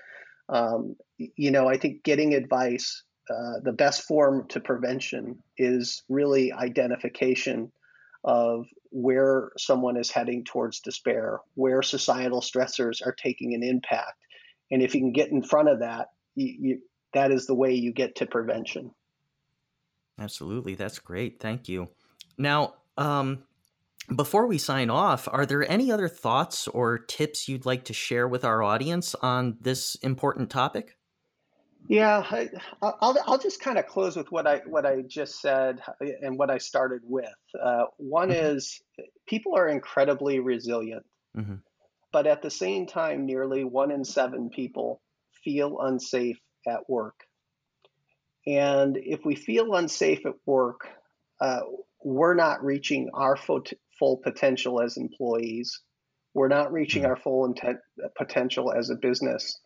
um, 0.49 0.97
you 1.17 1.51
know 1.51 1.67
I 1.69 1.77
think 1.79 2.05
getting 2.05 2.35
advice, 2.35 3.03
uh, 3.29 3.59
the 3.65 3.73
best 3.73 4.03
form 4.03 4.47
to 4.49 4.61
prevention 4.61 5.43
is 5.59 6.05
really 6.09 6.53
identification 6.53 7.73
of 8.23 8.67
where 8.91 9.51
someone 9.57 9.97
is 9.97 10.11
heading 10.11 10.45
towards 10.45 10.81
despair, 10.81 11.41
where 11.55 11.83
societal 11.83 12.43
stressors 12.43 13.05
are 13.05 13.17
taking 13.27 13.55
an 13.55 13.63
impact, 13.63 14.19
and 14.71 14.83
if 14.83 14.95
you 14.95 15.01
can 15.01 15.13
get 15.13 15.31
in 15.31 15.43
front 15.43 15.69
of 15.69 15.81
that, 15.81 16.09
you, 16.37 16.55
you, 16.61 16.83
that 17.15 17.33
is 17.33 17.47
the 17.47 17.55
way 17.55 17.75
you 17.75 17.93
get 17.93 18.17
to 18.17 18.27
prevention. 18.27 18.93
Absolutely. 20.19 20.75
That's 20.75 20.99
great. 20.99 21.41
Thank 21.41 21.69
you. 21.69 21.89
Now, 22.37 22.75
um, 22.99 23.45
before 24.15 24.47
we 24.47 24.59
sign 24.59 24.91
off, 24.91 25.29
are 25.31 25.47
there 25.47 25.69
any 25.71 25.91
other 25.91 26.09
thoughts 26.09 26.69
or 26.69 26.99
tips 26.99 27.49
you'd 27.49 27.67
like 27.67 27.85
to 27.85 27.93
share 27.93 28.27
with 28.27 28.45
our 28.45 28.63
audience 28.63 29.15
on 29.17 29.57
this 29.61 29.95
important 29.97 30.51
topic? 30.51 30.97
Yeah, 31.89 32.25
I, 32.31 32.49
will 32.83 33.19
I'll 33.27 33.39
just 33.39 33.61
kind 33.61 33.79
of 33.79 33.87
close 33.87 34.15
with 34.17 34.31
what 34.31 34.47
I 34.47 34.59
what 34.67 34.87
I 34.87 35.03
just 35.03 35.41
said 35.41 35.81
and 36.01 36.39
what 36.39 36.51
I 36.51 36.59
started 36.59 37.01
with. 37.05 37.29
Uh, 37.61 37.85
one 37.97 38.29
mm-hmm. 38.29 38.57
is 38.57 38.81
people 39.27 39.57
are 39.57 39.69
incredibly 39.69 40.41
resilient, 40.41 41.05
mm-hmm. 41.37 41.57
but 42.13 42.27
at 42.27 42.43
the 42.43 42.51
same 42.51 42.87
time, 42.87 43.27
nearly 43.27 43.65
one 43.65 43.91
in 43.91 44.05
seven 44.05 44.51
people 44.51 45.01
feel 45.43 45.81
unsafe 45.81 46.39
at 46.69 46.89
work. 46.89 47.25
And 48.47 48.97
if 48.97 49.25
we 49.25 49.35
feel 49.35 49.75
unsafe 49.75 50.25
at 50.27 50.35
work, 50.47 50.89
uh, 51.41 51.61
we're 52.05 52.35
not 52.35 52.65
reaching 52.65 53.11
our 53.15 53.37
full, 54.01 54.17
potential 54.17 54.83
as 54.83 54.97
employees. 54.97 55.81
We're 56.35 56.49
not 56.49 56.73
reaching 56.73 57.03
mm-hmm. 57.03 57.11
our 57.11 57.17
full 57.17 57.45
intent, 57.45 57.79
potential 58.19 58.73
as 58.73 58.91
a 58.91 58.97
business. 58.97 59.61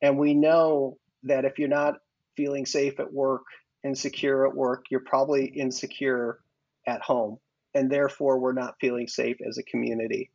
And 0.00 0.18
we 0.18 0.32
know 0.32 0.96
that 1.24 1.44
if 1.44 1.58
you're 1.58 1.68
not 1.68 1.96
feeling 2.36 2.64
safe 2.64 2.98
at 2.98 3.12
work 3.12 3.42
and 3.84 3.98
secure 3.98 4.46
at 4.46 4.54
work, 4.54 4.86
you're 4.90 5.00
probably 5.00 5.44
insecure 5.44 6.38
at 6.86 7.02
home. 7.02 7.38
And 7.74 7.90
therefore, 7.90 8.38
we're 8.38 8.52
not 8.52 8.76
feeling 8.80 9.08
safe 9.08 9.36
as 9.46 9.58
a 9.58 9.62
community. 9.62 10.30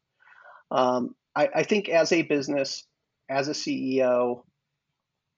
Um, 0.69 1.15
I, 1.35 1.49
I 1.55 1.63
think 1.63 1.89
as 1.89 2.11
a 2.11 2.23
business, 2.23 2.83
as 3.29 3.47
a 3.47 3.51
CEO, 3.51 4.43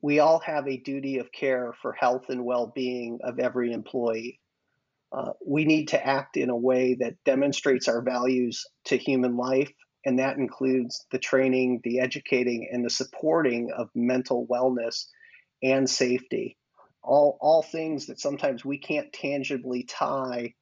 we 0.02 0.20
all 0.20 0.40
have 0.40 0.68
a 0.68 0.78
duty 0.78 1.18
of 1.20 1.32
care 1.32 1.74
for 1.82 1.92
health 1.92 2.26
and 2.30 2.46
well 2.46 2.72
being 2.74 3.20
of 3.24 3.40
every 3.40 3.74
employee. 3.74 4.39
Uh, 5.12 5.32
we 5.46 5.66
need 5.66 5.88
to 5.90 6.06
act 6.06 6.38
in 6.38 6.50
a 6.50 6.56
way 6.56 6.96
that 7.00 7.16
demonstrates 7.26 7.88
our 7.88 8.02
values 8.02 8.66
to 8.86 8.98
human 8.98 9.38
life, 9.38 9.72
and 10.06 10.20
that 10.20 10.38
includes 10.38 11.06
the 11.12 11.20
training, 11.20 11.82
the 11.84 12.00
educating, 12.00 12.70
and 12.72 12.86
the 12.86 12.90
supporting 12.90 13.72
of 13.76 13.90
mental 13.96 14.46
wellness 14.48 15.06
and 15.64 15.90
safety. 15.90 16.58
All, 17.02 17.38
all 17.42 17.64
things 17.64 18.08
that 18.08 18.20
sometimes 18.20 18.64
we 18.64 18.78
can't 18.78 19.12
tangibly 19.12 19.84
tie 19.84 20.54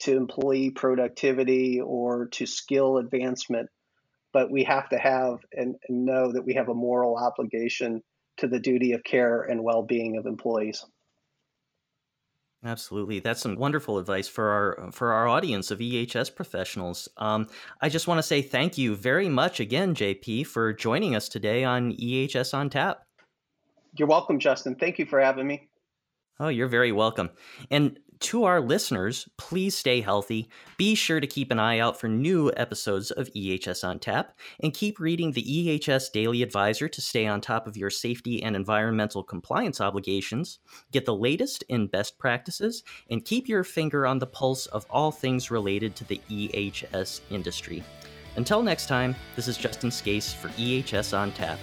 to 0.00 0.16
employee 0.16 0.70
productivity 0.70 1.80
or 1.80 2.26
to 2.32 2.44
skill 2.44 2.98
advancement, 2.98 3.68
but 4.32 4.50
we 4.50 4.64
have 4.64 4.88
to 4.88 4.98
have 4.98 5.38
and, 5.52 5.76
know 5.88 6.32
that 6.32 6.44
we 6.44 6.54
have 6.54 6.68
a 6.68 6.74
moral 6.74 7.16
obligation 7.16 8.02
to 8.38 8.48
the 8.48 8.58
duty 8.58 8.92
of 8.92 9.04
care 9.04 9.42
and 9.42 9.62
well 9.62 9.82
being 9.82 10.16
of 10.16 10.26
employees. 10.26 10.84
Absolutely, 12.64 13.18
that's 13.18 13.40
some 13.40 13.56
wonderful 13.56 13.98
advice 13.98 14.28
for 14.28 14.48
our 14.48 14.92
for 14.92 15.12
our 15.12 15.26
audience 15.26 15.72
of 15.72 15.80
EHS 15.80 16.34
professionals. 16.34 17.08
Um, 17.16 17.48
I 17.80 17.88
just 17.88 18.06
want 18.06 18.18
to 18.18 18.22
say 18.22 18.40
thank 18.40 18.78
you 18.78 18.94
very 18.94 19.28
much 19.28 19.58
again, 19.58 19.96
JP, 19.96 20.46
for 20.46 20.72
joining 20.72 21.16
us 21.16 21.28
today 21.28 21.64
on 21.64 21.92
EHS 21.92 22.54
on 22.54 22.70
Tap. 22.70 23.02
You're 23.98 24.06
welcome, 24.06 24.38
Justin. 24.38 24.76
Thank 24.76 25.00
you 25.00 25.06
for 25.06 25.20
having 25.20 25.48
me. 25.48 25.68
Oh, 26.38 26.48
you're 26.48 26.68
very 26.68 26.92
welcome. 26.92 27.30
And 27.70 27.98
to 28.22 28.44
our 28.44 28.60
listeners, 28.60 29.28
please 29.36 29.76
stay 29.76 30.00
healthy. 30.00 30.48
Be 30.78 30.94
sure 30.94 31.18
to 31.18 31.26
keep 31.26 31.50
an 31.50 31.58
eye 31.58 31.80
out 31.80 31.98
for 31.98 32.08
new 32.08 32.52
episodes 32.56 33.10
of 33.10 33.28
EHS 33.32 33.86
on 33.86 33.98
Tap 33.98 34.38
and 34.62 34.72
keep 34.72 35.00
reading 35.00 35.32
the 35.32 35.42
EHS 35.42 36.12
Daily 36.12 36.42
Advisor 36.42 36.88
to 36.88 37.00
stay 37.00 37.26
on 37.26 37.40
top 37.40 37.66
of 37.66 37.76
your 37.76 37.90
safety 37.90 38.42
and 38.42 38.54
environmental 38.54 39.24
compliance 39.24 39.80
obligations. 39.80 40.60
Get 40.92 41.04
the 41.04 41.14
latest 41.14 41.64
in 41.68 41.88
best 41.88 42.16
practices 42.18 42.84
and 43.10 43.24
keep 43.24 43.48
your 43.48 43.64
finger 43.64 44.06
on 44.06 44.20
the 44.20 44.26
pulse 44.26 44.66
of 44.66 44.86
all 44.88 45.10
things 45.10 45.50
related 45.50 45.96
to 45.96 46.04
the 46.04 46.20
EHS 46.30 47.22
industry. 47.30 47.82
Until 48.36 48.62
next 48.62 48.86
time, 48.86 49.16
this 49.34 49.48
is 49.48 49.58
Justin 49.58 49.90
Scace 49.90 50.32
for 50.32 50.48
EHS 50.50 51.16
on 51.16 51.32
Tap. 51.32 51.58